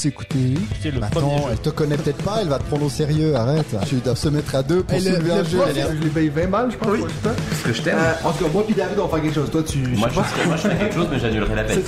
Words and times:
Vous 0.00 0.08
écoutez. 0.08 0.54
C'est 0.80 0.92
le 0.92 1.02
Attends, 1.02 1.36
jeu. 1.36 1.44
elle 1.52 1.58
te 1.58 1.68
connaît 1.68 1.98
peut-être 1.98 2.22
pas, 2.24 2.38
elle 2.40 2.48
va 2.48 2.58
te 2.58 2.64
prendre 2.64 2.86
au 2.86 2.88
sérieux, 2.88 3.34
arrête. 3.34 3.66
Tu 3.86 3.96
dois 3.96 4.16
se 4.16 4.30
mettre 4.30 4.54
à 4.54 4.62
deux 4.62 4.82
pour 4.82 4.96
le, 4.96 5.04
soulever 5.04 5.30
un 5.32 5.38
le 5.38 5.44
jeu. 5.44 5.58
prof, 5.58 5.72
je 5.76 6.02
lui 6.02 6.08
paye 6.08 6.28
20 6.30 6.46
balles, 6.46 6.70
je 6.70 6.76
pense. 6.78 6.88
Oui. 6.90 7.00
Parce 7.22 7.36
que 7.66 7.72
je 7.74 7.82
t'aime. 7.82 7.98
Euh, 7.98 8.12
en 8.26 8.32
tout 8.32 8.44
cas, 8.44 8.50
moi 8.50 8.64
puis 8.64 8.74
David, 8.74 8.98
on 8.98 9.02
va 9.06 9.08
faire 9.10 9.22
quelque 9.24 9.34
chose. 9.34 9.50
Toi, 9.50 9.62
tu. 9.62 9.76
Moi, 9.78 10.08
je 10.08 10.14
je, 10.14 10.20
sais 10.20 10.38
pas. 10.40 10.46
moi, 10.46 10.56
je 10.56 10.68
fais 10.68 10.76
quelque 10.76 10.94
chose, 10.94 11.06
mais 11.10 11.18
j'annulerai 11.18 11.54
la 11.54 11.64
peine. 11.64 11.82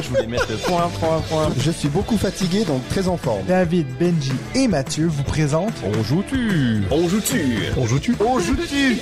je 0.00 0.08
voulais 0.08 0.26
mettre 0.28 0.46
point, 0.62 0.88
point, 1.00 1.20
point. 1.28 1.48
Je 1.58 1.70
suis 1.72 1.88
beaucoup 1.88 2.16
fatigué, 2.16 2.64
donc 2.64 2.86
très 2.90 3.08
en 3.08 3.16
forme. 3.16 3.44
David, 3.48 3.88
Benji 3.98 4.32
et 4.54 4.68
Mathieu 4.68 5.06
vous 5.08 5.24
présentent. 5.24 5.74
On 5.84 6.00
joue-tu 6.04 6.82
On 6.92 7.08
joue-tu 7.08 7.42
On 7.76 7.86
joue-tu 7.86 8.14
On 8.24 8.38
joue-tu 8.38 8.98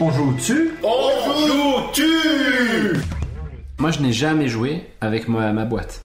On 0.00 0.10
joue-tu 0.10 0.70
On 0.82 1.46
joue-tu 1.46 3.00
Moi, 3.78 3.92
je 3.92 4.00
n'ai 4.00 4.12
jamais 4.12 4.48
joué 4.48 4.88
avec 5.00 5.28
ma, 5.28 5.52
ma 5.52 5.64
boîte. 5.64 6.00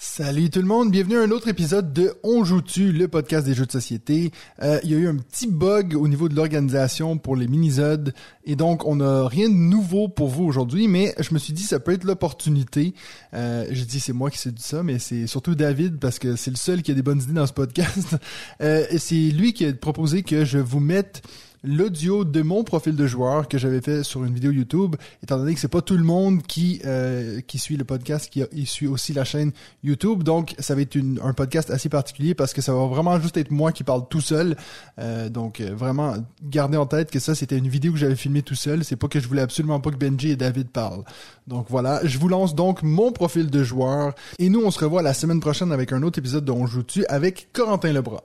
Salut 0.00 0.48
tout 0.48 0.60
le 0.60 0.64
monde, 0.64 0.92
bienvenue 0.92 1.16
à 1.16 1.22
un 1.22 1.32
autre 1.32 1.48
épisode 1.48 1.92
de 1.92 2.14
On 2.22 2.44
joue-tu, 2.44 2.92
le 2.92 3.08
podcast 3.08 3.44
des 3.44 3.52
jeux 3.52 3.66
de 3.66 3.72
société. 3.72 4.30
Euh, 4.62 4.78
il 4.84 4.92
y 4.92 4.94
a 4.94 4.96
eu 4.96 5.08
un 5.08 5.16
petit 5.16 5.48
bug 5.48 5.96
au 5.96 6.06
niveau 6.06 6.28
de 6.28 6.36
l'organisation 6.36 7.18
pour 7.18 7.34
les 7.34 7.48
minisodes 7.48 8.14
et 8.44 8.54
donc 8.54 8.86
on 8.86 8.94
n'a 8.94 9.26
rien 9.26 9.48
de 9.48 9.54
nouveau 9.54 10.06
pour 10.06 10.28
vous 10.28 10.44
aujourd'hui, 10.44 10.86
mais 10.86 11.16
je 11.18 11.34
me 11.34 11.40
suis 11.40 11.52
dit 11.52 11.64
ça 11.64 11.80
peut 11.80 11.90
être 11.90 12.04
l'opportunité. 12.04 12.94
Euh, 13.34 13.66
J'ai 13.72 13.86
dit 13.86 13.98
c'est 13.98 14.12
moi 14.12 14.30
qui 14.30 14.38
sais 14.38 14.52
dit 14.52 14.62
ça, 14.62 14.84
mais 14.84 15.00
c'est 15.00 15.26
surtout 15.26 15.56
David 15.56 15.98
parce 15.98 16.20
que 16.20 16.36
c'est 16.36 16.52
le 16.52 16.56
seul 16.56 16.82
qui 16.82 16.92
a 16.92 16.94
des 16.94 17.02
bonnes 17.02 17.20
idées 17.20 17.32
dans 17.32 17.48
ce 17.48 17.52
podcast. 17.52 18.16
Euh, 18.60 18.84
c'est 18.98 19.14
lui 19.14 19.52
qui 19.52 19.64
a 19.64 19.72
proposé 19.72 20.22
que 20.22 20.44
je 20.44 20.58
vous 20.58 20.80
mette 20.80 21.22
l'audio 21.64 22.24
de 22.24 22.42
mon 22.42 22.64
profil 22.64 22.96
de 22.96 23.06
joueur 23.06 23.48
que 23.48 23.58
j'avais 23.58 23.80
fait 23.80 24.02
sur 24.02 24.24
une 24.24 24.34
vidéo 24.34 24.50
YouTube, 24.50 24.96
étant 25.22 25.38
donné 25.38 25.54
que 25.54 25.60
c'est 25.60 25.68
pas 25.68 25.82
tout 25.82 25.96
le 25.96 26.04
monde 26.04 26.42
qui 26.42 26.80
euh, 26.84 27.40
qui 27.40 27.58
suit 27.58 27.76
le 27.76 27.84
podcast, 27.84 28.30
qui, 28.30 28.44
suit 28.66 28.86
aussi 28.86 29.12
la 29.12 29.24
chaîne 29.24 29.52
YouTube. 29.82 30.22
Donc, 30.22 30.54
ça 30.58 30.74
va 30.74 30.82
être 30.82 30.98
un 31.22 31.32
podcast 31.32 31.70
assez 31.70 31.88
particulier 31.88 32.34
parce 32.34 32.52
que 32.52 32.60
ça 32.60 32.72
va 32.72 32.86
vraiment 32.86 33.18
juste 33.20 33.36
être 33.36 33.50
moi 33.50 33.72
qui 33.72 33.84
parle 33.84 34.06
tout 34.08 34.20
seul. 34.20 34.56
Euh, 34.98 35.28
donc, 35.28 35.60
euh, 35.60 35.74
vraiment, 35.74 36.14
gardez 36.42 36.76
en 36.76 36.86
tête 36.86 37.10
que 37.10 37.18
ça, 37.18 37.34
c'était 37.34 37.56
une 37.56 37.68
vidéo 37.68 37.92
que 37.92 37.98
j'avais 37.98 38.16
filmée 38.16 38.42
tout 38.42 38.54
seul. 38.54 38.84
C'est 38.84 38.96
pas 38.96 39.08
que 39.08 39.20
je 39.20 39.28
voulais 39.28 39.42
absolument 39.42 39.80
pas 39.80 39.90
que 39.90 39.96
Benji 39.96 40.30
et 40.30 40.36
David 40.36 40.70
parlent. 40.70 41.04
Donc 41.46 41.66
voilà, 41.68 42.00
je 42.04 42.18
vous 42.18 42.28
lance 42.28 42.54
donc 42.54 42.82
mon 42.82 43.12
profil 43.12 43.50
de 43.50 43.64
joueur. 43.64 44.14
Et 44.38 44.48
nous, 44.48 44.62
on 44.62 44.70
se 44.70 44.78
revoit 44.80 45.02
la 45.02 45.14
semaine 45.14 45.40
prochaine 45.40 45.72
avec 45.72 45.92
un 45.92 46.02
autre 46.02 46.18
épisode 46.18 46.44
de 46.44 46.52
On 46.52 46.66
joue 46.66 46.82
tu 46.82 47.04
avec 47.06 47.48
Corentin 47.52 47.92
Lebras. 47.92 48.22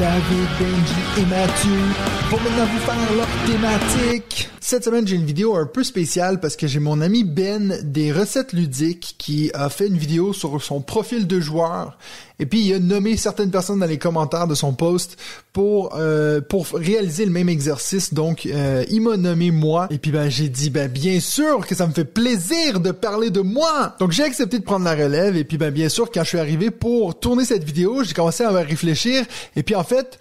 David, 0.00 0.48
Benji 0.58 0.94
et 1.18 1.26
Mathieu 1.26 2.19
vont 2.30 2.38
maintenant 2.38 2.64
vous 2.64 2.78
faire 2.78 3.16
leur 3.16 3.26
thématique. 3.44 4.48
Cette 4.60 4.84
semaine, 4.84 5.04
j'ai 5.04 5.16
une 5.16 5.24
vidéo 5.24 5.56
un 5.56 5.66
peu 5.66 5.82
spéciale 5.82 6.38
parce 6.38 6.54
que 6.54 6.68
j'ai 6.68 6.78
mon 6.78 7.00
ami 7.00 7.24
Ben 7.24 7.80
des 7.82 8.12
recettes 8.12 8.52
ludiques 8.52 9.16
qui 9.18 9.50
a 9.52 9.68
fait 9.68 9.88
une 9.88 9.96
vidéo 9.96 10.32
sur 10.32 10.62
son 10.62 10.80
profil 10.80 11.26
de 11.26 11.40
joueur 11.40 11.98
et 12.38 12.46
puis 12.46 12.60
il 12.60 12.74
a 12.74 12.78
nommé 12.78 13.16
certaines 13.16 13.50
personnes 13.50 13.80
dans 13.80 13.86
les 13.86 13.98
commentaires 13.98 14.46
de 14.46 14.54
son 14.54 14.74
post 14.74 15.16
pour 15.52 15.96
euh, 15.96 16.40
pour 16.40 16.68
réaliser 16.72 17.24
le 17.24 17.32
même 17.32 17.48
exercice. 17.48 18.14
Donc 18.14 18.46
euh, 18.46 18.84
il 18.90 19.00
m'a 19.00 19.16
nommé 19.16 19.50
moi 19.50 19.88
et 19.90 19.98
puis 19.98 20.12
ben 20.12 20.28
j'ai 20.28 20.48
dit 20.48 20.70
ben 20.70 20.88
bien 20.88 21.18
sûr 21.18 21.66
que 21.66 21.74
ça 21.74 21.88
me 21.88 21.92
fait 21.92 22.04
plaisir 22.04 22.78
de 22.78 22.92
parler 22.92 23.30
de 23.30 23.40
moi. 23.40 23.96
Donc 23.98 24.12
j'ai 24.12 24.22
accepté 24.22 24.60
de 24.60 24.64
prendre 24.64 24.84
la 24.84 24.94
relève 24.94 25.36
et 25.36 25.42
puis 25.42 25.58
ben 25.58 25.72
bien 25.72 25.88
sûr 25.88 26.12
quand 26.12 26.22
je 26.22 26.28
suis 26.28 26.38
arrivé 26.38 26.70
pour 26.70 27.18
tourner 27.18 27.44
cette 27.44 27.64
vidéo, 27.64 28.04
j'ai 28.04 28.14
commencé 28.14 28.44
à 28.44 28.50
réfléchir 28.50 29.24
et 29.56 29.64
puis 29.64 29.74
en 29.74 29.84
fait 29.84 30.18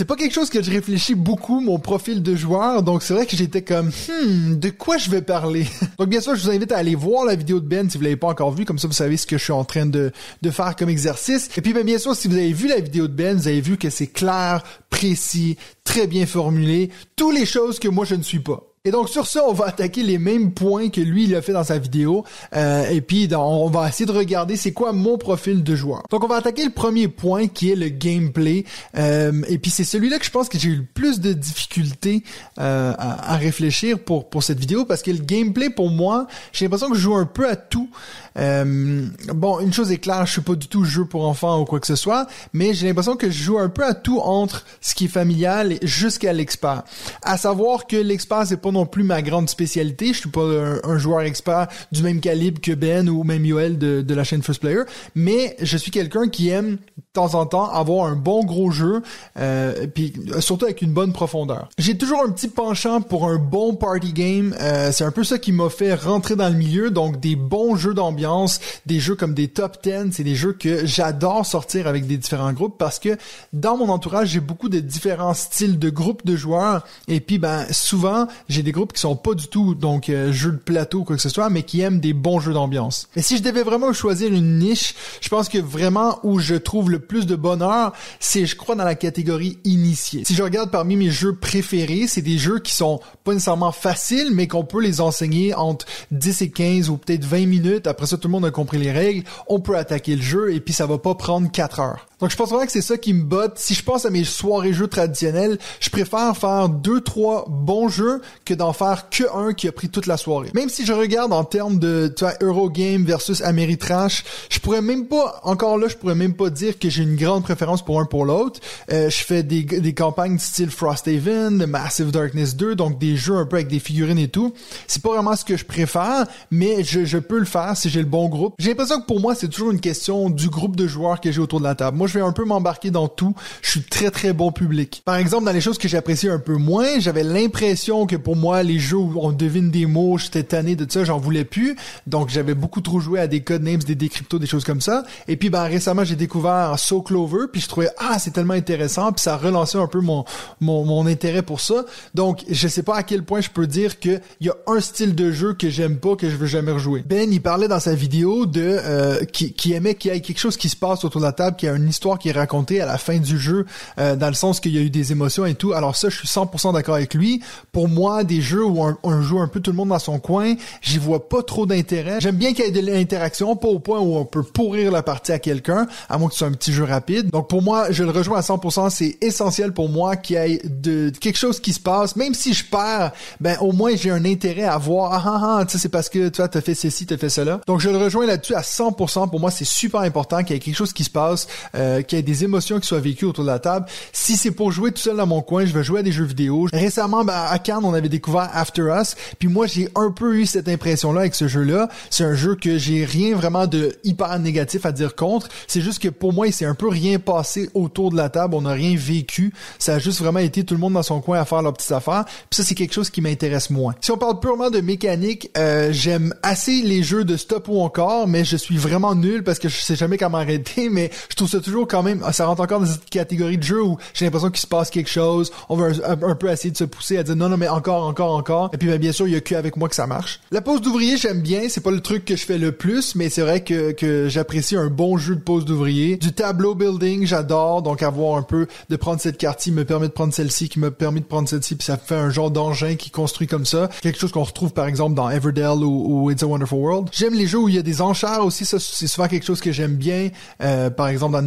c'est 0.00 0.06
pas 0.06 0.16
quelque 0.16 0.32
chose 0.32 0.48
que 0.48 0.62
je 0.62 0.70
réfléchis 0.70 1.14
beaucoup, 1.14 1.60
mon 1.60 1.78
profil 1.78 2.22
de 2.22 2.34
joueur, 2.34 2.82
donc 2.82 3.02
c'est 3.02 3.12
vrai 3.12 3.26
que 3.26 3.36
j'étais 3.36 3.60
comme, 3.60 3.88
hmm, 3.88 4.54
de 4.54 4.70
quoi 4.70 4.96
je 4.96 5.10
vais 5.10 5.20
parler? 5.20 5.66
donc 5.98 6.08
bien 6.08 6.22
sûr, 6.22 6.34
je 6.36 6.42
vous 6.42 6.50
invite 6.50 6.72
à 6.72 6.78
aller 6.78 6.94
voir 6.94 7.26
la 7.26 7.34
vidéo 7.34 7.60
de 7.60 7.66
Ben 7.66 7.90
si 7.90 7.98
vous 7.98 8.04
l'avez 8.04 8.16
pas 8.16 8.28
encore 8.28 8.50
vue, 8.50 8.64
comme 8.64 8.78
ça 8.78 8.88
vous 8.88 8.94
savez 8.94 9.18
ce 9.18 9.26
que 9.26 9.36
je 9.36 9.44
suis 9.44 9.52
en 9.52 9.62
train 9.62 9.84
de, 9.84 10.10
de 10.40 10.50
faire 10.50 10.74
comme 10.74 10.88
exercice. 10.88 11.50
Et 11.54 11.60
puis 11.60 11.74
ben, 11.74 11.84
bien 11.84 11.98
sûr, 11.98 12.16
si 12.16 12.28
vous 12.28 12.36
avez 12.36 12.54
vu 12.54 12.66
la 12.66 12.80
vidéo 12.80 13.08
de 13.08 13.12
Ben, 13.12 13.36
vous 13.36 13.46
avez 13.46 13.60
vu 13.60 13.76
que 13.76 13.90
c'est 13.90 14.06
clair, 14.06 14.62
précis, 14.88 15.58
très 15.84 16.06
bien 16.06 16.24
formulé, 16.24 16.88
toutes 17.14 17.34
les 17.34 17.44
choses 17.44 17.78
que 17.78 17.88
moi 17.88 18.06
je 18.06 18.14
ne 18.14 18.22
suis 18.22 18.40
pas. 18.40 18.69
Et 18.86 18.92
donc 18.92 19.10
sur 19.10 19.26
ça, 19.26 19.44
on 19.46 19.52
va 19.52 19.66
attaquer 19.66 20.02
les 20.02 20.16
mêmes 20.16 20.52
points 20.52 20.88
que 20.88 21.02
lui 21.02 21.24
il 21.24 21.34
a 21.34 21.42
fait 21.42 21.52
dans 21.52 21.64
sa 21.64 21.76
vidéo. 21.76 22.24
Euh, 22.56 22.88
et 22.88 23.02
puis 23.02 23.28
on 23.36 23.68
va 23.68 23.86
essayer 23.86 24.06
de 24.06 24.10
regarder 24.10 24.56
c'est 24.56 24.72
quoi 24.72 24.94
mon 24.94 25.18
profil 25.18 25.62
de 25.62 25.76
joueur. 25.76 26.02
Donc 26.08 26.24
on 26.24 26.26
va 26.26 26.36
attaquer 26.36 26.64
le 26.64 26.70
premier 26.70 27.06
point 27.06 27.46
qui 27.46 27.70
est 27.70 27.76
le 27.76 27.90
gameplay. 27.90 28.64
Euh, 28.96 29.42
et 29.48 29.58
puis 29.58 29.70
c'est 29.70 29.84
celui-là 29.84 30.18
que 30.18 30.24
je 30.24 30.30
pense 30.30 30.48
que 30.48 30.58
j'ai 30.58 30.70
eu 30.70 30.76
le 30.76 30.86
plus 30.94 31.20
de 31.20 31.34
difficultés 31.34 32.22
euh, 32.58 32.94
à, 32.96 33.36
réfléchir 33.36 33.98
pour 33.98 34.30
pour 34.30 34.42
cette 34.42 34.58
vidéo 34.58 34.86
parce 34.86 35.02
que 35.02 35.10
le 35.10 35.18
gameplay 35.18 35.68
pour 35.68 35.90
moi, 35.90 36.26
j'ai 36.54 36.64
l'impression 36.64 36.88
que 36.88 36.96
je 36.96 37.02
joue 37.02 37.16
un 37.16 37.26
peu 37.26 37.46
à 37.46 37.56
tout. 37.56 37.90
Euh, 38.38 39.06
bon, 39.34 39.60
une 39.60 39.74
chose 39.74 39.92
est 39.92 39.98
claire, 39.98 40.24
je 40.24 40.32
suis 40.32 40.40
pas 40.40 40.54
du 40.54 40.68
tout 40.68 40.84
jeu 40.84 41.04
pour 41.04 41.26
enfants 41.26 41.60
ou 41.60 41.66
quoi 41.66 41.80
que 41.80 41.86
ce 41.86 41.96
soit, 41.96 42.26
mais 42.54 42.72
j'ai 42.72 42.86
l'impression 42.86 43.16
que 43.16 43.28
je 43.28 43.42
joue 43.42 43.58
un 43.58 43.68
peu 43.68 43.84
à 43.84 43.92
tout 43.92 44.20
entre 44.20 44.64
ce 44.80 44.94
qui 44.94 45.04
est 45.04 45.08
familial 45.08 45.76
jusqu'à 45.82 46.32
l'expert. 46.32 46.84
À 47.20 47.36
savoir 47.36 47.86
que 47.86 47.96
l'expert 47.96 48.46
c'est 48.46 48.56
pas 48.56 48.69
non 48.72 48.86
plus 48.86 49.02
ma 49.02 49.22
grande 49.22 49.48
spécialité, 49.48 50.08
je 50.08 50.20
suis 50.20 50.30
pas 50.30 50.42
un, 50.84 50.98
joueur 50.98 51.22
expert 51.22 51.68
du 51.92 52.02
même 52.02 52.20
calibre 52.20 52.60
que 52.60 52.72
Ben 52.72 53.08
ou 53.08 53.24
même 53.24 53.44
Yoel 53.44 53.78
de, 53.78 54.14
la 54.14 54.24
chaîne 54.24 54.42
First 54.42 54.60
Player, 54.60 54.82
mais 55.14 55.56
je 55.60 55.76
suis 55.76 55.90
quelqu'un 55.90 56.28
qui 56.28 56.48
aime 56.48 56.78
temps 57.12 57.34
en 57.34 57.44
temps 57.44 57.68
avoir 57.68 58.06
un 58.06 58.14
bon 58.14 58.44
gros 58.44 58.70
jeu, 58.70 59.02
euh, 59.36 59.88
puis 59.92 60.12
surtout 60.38 60.66
avec 60.66 60.80
une 60.80 60.92
bonne 60.92 61.12
profondeur. 61.12 61.68
J'ai 61.76 61.98
toujours 61.98 62.22
un 62.24 62.30
petit 62.30 62.46
penchant 62.46 63.00
pour 63.00 63.26
un 63.26 63.34
bon 63.34 63.74
party 63.74 64.12
game, 64.12 64.54
euh, 64.60 64.92
c'est 64.92 65.02
un 65.02 65.10
peu 65.10 65.24
ça 65.24 65.38
qui 65.38 65.50
m'a 65.50 65.70
fait 65.70 65.94
rentrer 65.94 66.36
dans 66.36 66.48
le 66.48 66.54
milieu, 66.54 66.92
donc 66.92 67.18
des 67.18 67.34
bons 67.34 67.74
jeux 67.74 67.94
d'ambiance, 67.94 68.60
des 68.86 69.00
jeux 69.00 69.16
comme 69.16 69.34
des 69.34 69.48
top 69.48 69.82
10, 69.82 70.12
c'est 70.12 70.22
des 70.22 70.36
jeux 70.36 70.52
que 70.52 70.86
j'adore 70.86 71.44
sortir 71.44 71.88
avec 71.88 72.06
des 72.06 72.16
différents 72.16 72.52
groupes 72.52 72.78
parce 72.78 73.00
que 73.00 73.16
dans 73.52 73.76
mon 73.76 73.88
entourage, 73.88 74.28
j'ai 74.28 74.40
beaucoup 74.40 74.68
de 74.68 74.78
différents 74.78 75.34
styles 75.34 75.80
de 75.80 75.90
groupes 75.90 76.24
de 76.24 76.36
joueurs 76.36 76.86
et 77.08 77.18
puis 77.18 77.38
ben 77.38 77.66
souvent, 77.72 78.28
j'ai 78.48 78.62
des 78.62 78.70
groupes 78.70 78.92
qui 78.92 79.00
sont 79.00 79.16
pas 79.16 79.34
du 79.34 79.48
tout 79.48 79.74
donc 79.74 80.10
euh, 80.10 80.30
jeux 80.30 80.52
de 80.52 80.58
plateau 80.58 81.00
ou 81.00 81.04
quoi 81.04 81.16
que 81.16 81.22
ce 81.22 81.28
soit, 81.28 81.50
mais 81.50 81.64
qui 81.64 81.80
aiment 81.80 81.98
des 81.98 82.12
bons 82.12 82.38
jeux 82.38 82.52
d'ambiance. 82.52 83.08
Et 83.16 83.22
si 83.22 83.36
je 83.36 83.42
devais 83.42 83.64
vraiment 83.64 83.92
choisir 83.92 84.32
une 84.32 84.60
niche, 84.60 84.94
je 85.20 85.28
pense 85.28 85.48
que 85.48 85.58
vraiment 85.58 86.20
où 86.22 86.38
je 86.38 86.54
trouve 86.54 86.88
le 86.88 86.99
plus 87.00 87.26
de 87.26 87.36
bonheur, 87.36 87.92
c'est 88.18 88.46
je 88.46 88.56
crois 88.56 88.74
dans 88.74 88.84
la 88.84 88.94
catégorie 88.94 89.58
initiée. 89.64 90.24
Si 90.24 90.34
je 90.34 90.42
regarde 90.42 90.70
parmi 90.70 90.96
mes 90.96 91.10
jeux 91.10 91.34
préférés, 91.34 92.06
c'est 92.06 92.22
des 92.22 92.38
jeux 92.38 92.58
qui 92.58 92.74
sont 92.74 93.00
pas 93.24 93.32
nécessairement 93.32 93.72
faciles, 93.72 94.30
mais 94.32 94.46
qu'on 94.46 94.64
peut 94.64 94.80
les 94.80 95.00
enseigner 95.00 95.54
entre 95.54 95.86
10 96.10 96.42
et 96.42 96.50
15 96.50 96.90
ou 96.90 96.96
peut-être 96.96 97.24
20 97.24 97.46
minutes. 97.46 97.86
Après 97.86 98.06
ça, 98.06 98.16
tout 98.16 98.28
le 98.28 98.32
monde 98.32 98.44
a 98.44 98.50
compris 98.50 98.78
les 98.78 98.92
règles. 98.92 99.24
On 99.48 99.60
peut 99.60 99.76
attaquer 99.76 100.16
le 100.16 100.22
jeu 100.22 100.52
et 100.52 100.60
puis 100.60 100.74
ça 100.74 100.86
va 100.86 100.98
pas 100.98 101.14
prendre 101.14 101.50
4 101.50 101.80
heures. 101.80 102.09
Donc 102.20 102.30
je 102.30 102.36
pense 102.36 102.50
vraiment 102.50 102.66
que 102.66 102.72
c'est 102.72 102.82
ça 102.82 102.98
qui 102.98 103.14
me 103.14 103.22
botte. 103.22 103.58
Si 103.58 103.74
je 103.74 103.82
pense 103.82 104.04
à 104.04 104.10
mes 104.10 104.24
soirées 104.24 104.72
jeux 104.72 104.88
traditionnels, 104.88 105.58
je 105.80 105.90
préfère 105.90 106.36
faire 106.36 106.68
deux 106.68 107.00
trois 107.00 107.46
bons 107.48 107.88
jeux 107.88 108.20
que 108.44 108.54
d'en 108.54 108.72
faire 108.72 109.08
que 109.08 109.24
un 109.34 109.52
qui 109.52 109.68
a 109.68 109.72
pris 109.72 109.88
toute 109.88 110.06
la 110.06 110.16
soirée. 110.16 110.50
Même 110.54 110.68
si 110.68 110.84
je 110.84 110.92
regarde 110.92 111.32
en 111.32 111.44
termes 111.44 111.78
de 111.78 112.12
tu 112.14 112.24
vois, 112.24 112.34
Eurogame 112.42 113.04
versus 113.04 113.40
Ameritrash, 113.42 114.24
je 114.50 114.58
pourrais 114.58 114.82
même 114.82 115.06
pas 115.06 115.40
encore 115.44 115.78
là, 115.78 115.88
je 115.88 115.96
pourrais 115.96 116.14
même 116.14 116.34
pas 116.34 116.50
dire 116.50 116.78
que 116.78 116.90
j'ai 116.90 117.02
une 117.02 117.16
grande 117.16 117.42
préférence 117.42 117.84
pour 117.84 118.00
un 118.00 118.04
pour 118.04 118.24
l'autre. 118.24 118.60
Euh, 118.92 119.08
je 119.08 119.24
fais 119.24 119.42
des, 119.42 119.62
des 119.62 119.94
campagnes 119.94 120.36
du 120.36 120.44
style 120.44 120.70
Frosthaven, 120.70 121.58
de 121.58 121.64
Massive 121.64 122.10
Darkness 122.10 122.56
2, 122.56 122.74
donc 122.74 122.98
des 122.98 123.16
jeux 123.16 123.36
un 123.36 123.46
peu 123.46 123.56
avec 123.56 123.68
des 123.68 123.78
figurines 123.78 124.18
et 124.18 124.28
tout. 124.28 124.52
C'est 124.86 125.02
pas 125.02 125.10
vraiment 125.10 125.36
ce 125.36 125.44
que 125.44 125.56
je 125.56 125.64
préfère, 125.64 126.26
mais 126.50 126.84
je, 126.84 127.04
je 127.04 127.18
peux 127.18 127.38
le 127.38 127.44
faire 127.44 127.76
si 127.76 127.88
j'ai 127.88 128.00
le 128.00 128.06
bon 128.06 128.28
groupe. 128.28 128.54
J'ai 128.58 128.70
l'impression 128.70 129.00
que 129.00 129.06
pour 129.06 129.20
moi, 129.20 129.34
c'est 129.34 129.48
toujours 129.48 129.70
une 129.70 129.80
question 129.80 130.28
du 130.28 130.48
groupe 130.48 130.76
de 130.76 130.86
joueurs 130.86 131.20
que 131.20 131.32
j'ai 131.32 131.40
autour 131.40 131.60
de 131.60 131.64
la 131.64 131.74
table. 131.74 131.96
Je 132.10 132.18
vais 132.18 132.24
un 132.24 132.32
peu 132.32 132.44
m'embarquer 132.44 132.90
dans 132.90 133.08
tout. 133.08 133.34
Je 133.62 133.70
suis 133.70 133.82
très 133.82 134.10
très 134.10 134.32
bon 134.32 134.52
public. 134.52 135.02
Par 135.04 135.16
exemple, 135.16 135.44
dans 135.44 135.52
les 135.52 135.60
choses 135.60 135.78
que 135.78 135.88
j'apprécie 135.88 136.28
un 136.28 136.38
peu 136.38 136.56
moins, 136.56 136.98
j'avais 136.98 137.22
l'impression 137.22 138.06
que 138.06 138.16
pour 138.16 138.36
moi, 138.36 138.62
les 138.62 138.78
jeux 138.78 138.96
où 138.96 139.18
on 139.20 139.32
devine 139.32 139.70
des 139.70 139.86
mots, 139.86 140.18
j'étais 140.18 140.42
tanné 140.42 140.76
de 140.76 140.90
ça, 140.90 141.04
j'en 141.04 141.18
voulais 141.18 141.44
plus. 141.44 141.76
Donc 142.06 142.28
j'avais 142.28 142.54
beaucoup 142.54 142.80
trop 142.80 143.00
joué 143.00 143.20
à 143.20 143.26
des 143.26 143.42
codenames, 143.42 143.78
des 143.78 143.94
décryptos, 143.94 144.38
des 144.38 144.46
choses 144.46 144.64
comme 144.64 144.80
ça. 144.80 145.04
Et 145.28 145.36
puis 145.36 145.50
ben 145.50 145.64
récemment, 145.64 146.04
j'ai 146.04 146.16
découvert 146.16 146.78
So 146.78 147.02
Clover, 147.02 147.46
puis 147.52 147.60
je 147.60 147.68
trouvais 147.68 147.90
ah, 147.98 148.18
c'est 148.18 148.32
tellement 148.32 148.54
intéressant, 148.54 149.12
puis 149.12 149.22
ça 149.22 149.34
a 149.34 149.36
relancé 149.36 149.78
un 149.78 149.86
peu 149.86 150.00
mon 150.00 150.24
mon, 150.60 150.84
mon 150.84 151.06
intérêt 151.06 151.42
pour 151.42 151.60
ça. 151.60 151.84
Donc 152.14 152.44
je 152.50 152.68
sais 152.68 152.82
pas 152.82 152.96
à 152.96 153.02
quel 153.02 153.22
point 153.22 153.40
je 153.40 153.50
peux 153.50 153.66
dire 153.66 154.00
que 154.00 154.20
il 154.40 154.46
y 154.46 154.50
a 154.50 154.56
un 154.66 154.80
style 154.80 155.14
de 155.14 155.30
jeu 155.30 155.54
que 155.54 155.70
j'aime 155.70 155.98
pas 155.98 156.16
que 156.16 156.28
je 156.28 156.36
veux 156.36 156.46
jamais 156.46 156.72
rejouer. 156.72 157.04
Ben, 157.06 157.32
il 157.32 157.40
parlait 157.40 157.68
dans 157.68 157.80
sa 157.80 157.94
vidéo 157.94 158.46
de 158.46 158.60
euh, 158.62 159.24
qui, 159.24 159.52
qui 159.52 159.72
aimait 159.72 159.94
qu'il 159.94 160.12
y 160.12 160.16
ait 160.16 160.20
quelque 160.20 160.38
chose 160.38 160.56
qui 160.56 160.68
se 160.68 160.76
passe 160.76 161.04
autour 161.04 161.20
de 161.20 161.26
la 161.26 161.32
table, 161.32 161.56
qui 161.56 161.68
a 161.68 161.74
une 161.74 161.88
histoire 161.88 161.99
d'histoire 162.00 162.18
qui 162.18 162.30
est 162.30 162.32
racontée 162.32 162.80
à 162.80 162.86
la 162.86 162.96
fin 162.96 163.18
du 163.18 163.38
jeu, 163.38 163.66
euh, 163.98 164.16
dans 164.16 164.28
le 164.28 164.34
sens 164.34 164.58
qu'il 164.58 164.74
y 164.74 164.78
a 164.78 164.80
eu 164.80 164.88
des 164.88 165.12
émotions 165.12 165.44
et 165.44 165.54
tout. 165.54 165.74
Alors 165.74 165.96
ça, 165.96 166.08
je 166.08 166.16
suis 166.16 166.28
100% 166.28 166.72
d'accord 166.72 166.94
avec 166.94 167.12
lui. 167.12 167.42
Pour 167.72 167.88
moi, 167.88 168.24
des 168.24 168.40
jeux 168.40 168.64
où 168.64 168.82
on, 169.02 169.22
joue 169.22 169.40
un 169.40 169.48
peu 169.48 169.60
tout 169.60 169.70
le 169.70 169.76
monde 169.76 169.90
dans 169.90 169.98
son 169.98 170.18
coin, 170.18 170.54
j'y 170.80 170.96
vois 170.96 171.28
pas 171.28 171.42
trop 171.42 171.66
d'intérêt. 171.66 172.18
J'aime 172.20 172.36
bien 172.36 172.54
qu'il 172.54 172.64
y 172.64 172.68
ait 172.68 172.70
de 172.70 172.80
l'interaction, 172.80 173.54
pas 173.54 173.68
au 173.68 173.80
point 173.80 174.00
où 174.00 174.16
on 174.16 174.24
peut 174.24 174.42
pourrir 174.42 174.90
la 174.90 175.02
partie 175.02 175.32
à 175.32 175.38
quelqu'un, 175.38 175.86
à 176.08 176.16
moins 176.16 176.28
que 176.28 176.32
ce 176.32 176.38
soit 176.38 176.48
un 176.48 176.52
petit 176.52 176.72
jeu 176.72 176.84
rapide. 176.84 177.28
Donc 177.30 177.50
pour 177.50 177.60
moi, 177.60 177.90
je 177.90 178.02
le 178.02 178.10
rejoins 178.10 178.38
à 178.38 178.40
100%. 178.40 178.88
C'est 178.88 179.18
essentiel 179.20 179.72
pour 179.72 179.90
moi 179.90 180.16
qu'il 180.16 180.36
y 180.36 180.38
ait 180.38 180.62
de 180.64 181.10
quelque 181.20 181.38
chose 181.38 181.60
qui 181.60 181.74
se 181.74 181.80
passe, 181.80 182.16
même 182.16 182.32
si 182.32 182.54
je 182.54 182.64
perds, 182.64 183.12
ben 183.40 183.58
au 183.60 183.72
moins 183.72 183.94
j'ai 183.94 184.10
un 184.10 184.24
intérêt 184.24 184.64
à 184.64 184.78
voir. 184.78 185.12
Ah 185.12 185.22
ah 185.26 185.56
ah, 185.58 185.64
tu 185.66 185.72
sais, 185.72 185.78
c'est 185.78 185.90
parce 185.90 186.08
que 186.08 186.30
tu 186.30 186.40
as 186.40 186.48
fait 186.62 186.74
ceci, 186.74 187.04
t'as 187.04 187.18
fait 187.18 187.28
cela. 187.28 187.60
Donc 187.66 187.80
je 187.80 187.90
le 187.90 187.98
rejoins 187.98 188.24
là-dessus 188.24 188.54
à 188.54 188.62
100%. 188.62 189.28
Pour 189.28 189.40
moi, 189.40 189.50
c'est 189.50 189.66
super 189.66 190.00
important 190.00 190.42
qu'il 190.42 190.54
y 190.54 190.56
ait 190.56 190.60
quelque 190.60 190.76
chose 190.76 190.94
qui 190.94 191.04
se 191.04 191.10
passe, 191.10 191.46
euh, 191.74 191.89
qu'il 192.06 192.18
y 192.18 192.20
ait 192.20 192.22
des 192.22 192.44
émotions 192.44 192.80
qui 192.80 192.86
soient 192.86 193.00
vécues 193.00 193.24
autour 193.24 193.44
de 193.44 193.50
la 193.50 193.58
table. 193.58 193.86
Si 194.12 194.36
c'est 194.36 194.50
pour 194.50 194.72
jouer 194.72 194.92
tout 194.92 195.00
seul 195.00 195.16
dans 195.16 195.26
mon 195.26 195.42
coin, 195.42 195.64
je 195.64 195.72
vais 195.72 195.84
jouer 195.84 196.00
à 196.00 196.02
des 196.02 196.12
jeux 196.12 196.24
vidéo. 196.24 196.66
Récemment, 196.72 197.24
ben, 197.24 197.44
à 197.48 197.58
Cannes, 197.58 197.84
on 197.84 197.94
avait 197.94 198.08
découvert 198.08 198.50
After 198.52 198.82
Us, 199.00 199.16
puis 199.38 199.48
moi 199.48 199.66
j'ai 199.66 199.88
un 199.94 200.10
peu 200.10 200.36
eu 200.36 200.46
cette 200.46 200.68
impression-là 200.68 201.20
avec 201.20 201.34
ce 201.34 201.48
jeu-là. 201.48 201.88
C'est 202.10 202.24
un 202.24 202.34
jeu 202.34 202.54
que 202.54 202.78
j'ai 202.78 203.04
rien 203.04 203.34
vraiment 203.34 203.66
de 203.66 203.96
hyper 204.04 204.38
négatif 204.38 204.86
à 204.86 204.92
dire 204.92 205.14
contre. 205.14 205.48
C'est 205.66 205.80
juste 205.80 206.00
que 206.00 206.08
pour 206.08 206.32
moi, 206.32 206.46
il 206.46 206.52
s'est 206.52 206.64
un 206.64 206.74
peu 206.74 206.88
rien 206.88 207.18
passé 207.18 207.70
autour 207.74 208.10
de 208.10 208.16
la 208.16 208.28
table. 208.28 208.54
On 208.54 208.62
n'a 208.62 208.72
rien 208.72 208.94
vécu. 208.96 209.52
Ça 209.78 209.94
a 209.94 209.98
juste 209.98 210.20
vraiment 210.20 210.40
été 210.40 210.64
tout 210.64 210.74
le 210.74 210.80
monde 210.80 210.94
dans 210.94 211.02
son 211.02 211.20
coin 211.20 211.38
à 211.40 211.44
faire 211.44 211.62
leurs 211.62 211.72
petites 211.72 211.92
affaires. 211.92 212.24
Puis 212.24 212.56
ça, 212.56 212.62
c'est 212.62 212.74
quelque 212.74 212.94
chose 212.94 213.10
qui 213.10 213.20
m'intéresse 213.20 213.70
moins. 213.70 213.94
Si 214.00 214.10
on 214.10 214.18
parle 214.18 214.40
purement 214.40 214.70
de 214.70 214.80
mécanique, 214.80 215.50
euh, 215.56 215.92
j'aime 215.92 216.34
assez 216.42 216.82
les 216.82 217.02
jeux 217.02 217.24
de 217.24 217.36
stop 217.36 217.68
ou 217.68 217.80
encore, 217.80 218.26
mais 218.26 218.44
je 218.44 218.56
suis 218.56 218.76
vraiment 218.76 219.14
nul 219.14 219.44
parce 219.44 219.58
que 219.58 219.68
je 219.68 219.76
sais 219.76 219.96
jamais 219.96 220.18
comment 220.18 220.38
arrêter. 220.38 220.88
Mais 220.90 221.10
je 221.28 221.36
trouve 221.36 221.48
ça 221.48 221.60
toujours 221.60 221.79
quand 221.86 222.02
même, 222.02 222.22
ça 222.32 222.46
rentre 222.46 222.62
encore 222.62 222.80
dans 222.80 222.86
cette 222.86 223.08
catégorie 223.08 223.58
de 223.58 223.62
jeu 223.62 223.82
où 223.82 223.98
j'ai 224.14 224.24
l'impression 224.24 224.50
qu'il 224.50 224.60
se 224.60 224.66
passe 224.66 224.90
quelque 224.90 225.10
chose. 225.10 225.52
On 225.68 225.76
va 225.76 225.88
un, 226.06 226.34
peu 226.34 226.50
essayer 226.50 226.70
de 226.70 226.76
se 226.76 226.84
pousser 226.84 227.18
à 227.18 227.22
dire 227.22 227.36
non, 227.36 227.48
non, 227.48 227.56
mais 227.56 227.68
encore, 227.68 228.06
encore, 228.06 228.34
encore. 228.34 228.70
Et 228.72 228.78
puis 228.78 228.88
ben, 228.88 228.98
bien 228.98 229.12
sûr, 229.12 229.28
il 229.28 229.34
y 229.34 229.36
a 229.36 229.40
que 229.40 229.54
avec 229.54 229.76
moi 229.76 229.88
que 229.88 229.94
ça 229.94 230.06
marche. 230.06 230.40
La 230.50 230.60
pause 230.60 230.80
d'ouvrier, 230.80 231.16
j'aime 231.16 231.40
bien. 231.40 231.62
C'est 231.68 231.80
pas 231.80 231.90
le 231.90 232.00
truc 232.00 232.24
que 232.24 232.36
je 232.36 232.44
fais 232.44 232.58
le 232.58 232.72
plus, 232.72 233.14
mais 233.14 233.28
c'est 233.28 233.42
vrai 233.42 233.62
que, 233.62 233.92
que 233.92 234.28
j'apprécie 234.28 234.76
un 234.76 234.88
bon 234.88 235.16
jeu 235.16 235.36
de 235.36 235.40
pause 235.40 235.64
d'ouvrier. 235.64 236.16
Du 236.16 236.32
tableau 236.32 236.74
building, 236.74 237.26
j'adore. 237.26 237.82
Donc 237.82 238.02
avoir 238.02 238.36
un 238.36 238.42
peu 238.42 238.66
de 238.88 238.96
prendre 238.96 239.20
cette 239.20 239.38
carte 239.38 239.60
me 239.68 239.84
permet 239.84 240.08
de 240.08 240.12
prendre 240.12 240.32
celle-ci, 240.32 240.68
qui 240.68 240.78
me 240.78 240.90
permet 240.90 241.20
de 241.20 241.26
prendre 241.26 241.48
celle-ci, 241.48 241.74
puis 241.74 241.84
ça 241.84 241.98
fait 241.98 242.14
un 242.14 242.30
genre 242.30 242.50
d'engin 242.50 242.94
qui 242.94 243.10
construit 243.10 243.46
comme 243.46 243.66
ça. 243.66 243.90
Quelque 244.00 244.18
chose 244.18 244.32
qu'on 244.32 244.42
retrouve 244.42 244.72
par 244.72 244.86
exemple 244.86 245.14
dans 245.14 245.28
Everdell 245.28 245.84
ou, 245.84 246.24
ou, 246.24 246.30
It's 246.30 246.42
a 246.42 246.46
Wonderful 246.46 246.78
World. 246.78 247.08
J'aime 247.12 247.34
les 247.34 247.46
jeux 247.46 247.58
où 247.58 247.68
il 247.68 247.74
y 247.74 247.78
a 247.78 247.82
des 247.82 248.00
enchères 248.00 248.44
aussi. 248.44 248.64
Ça, 248.64 248.78
c'est 248.78 249.06
souvent 249.06 249.28
quelque 249.28 249.44
chose 249.44 249.60
que 249.60 249.72
j'aime 249.72 249.96
bien. 249.96 250.30
Euh, 250.62 250.88
par 250.88 251.08
exemple 251.08 251.32
dans 251.32 251.42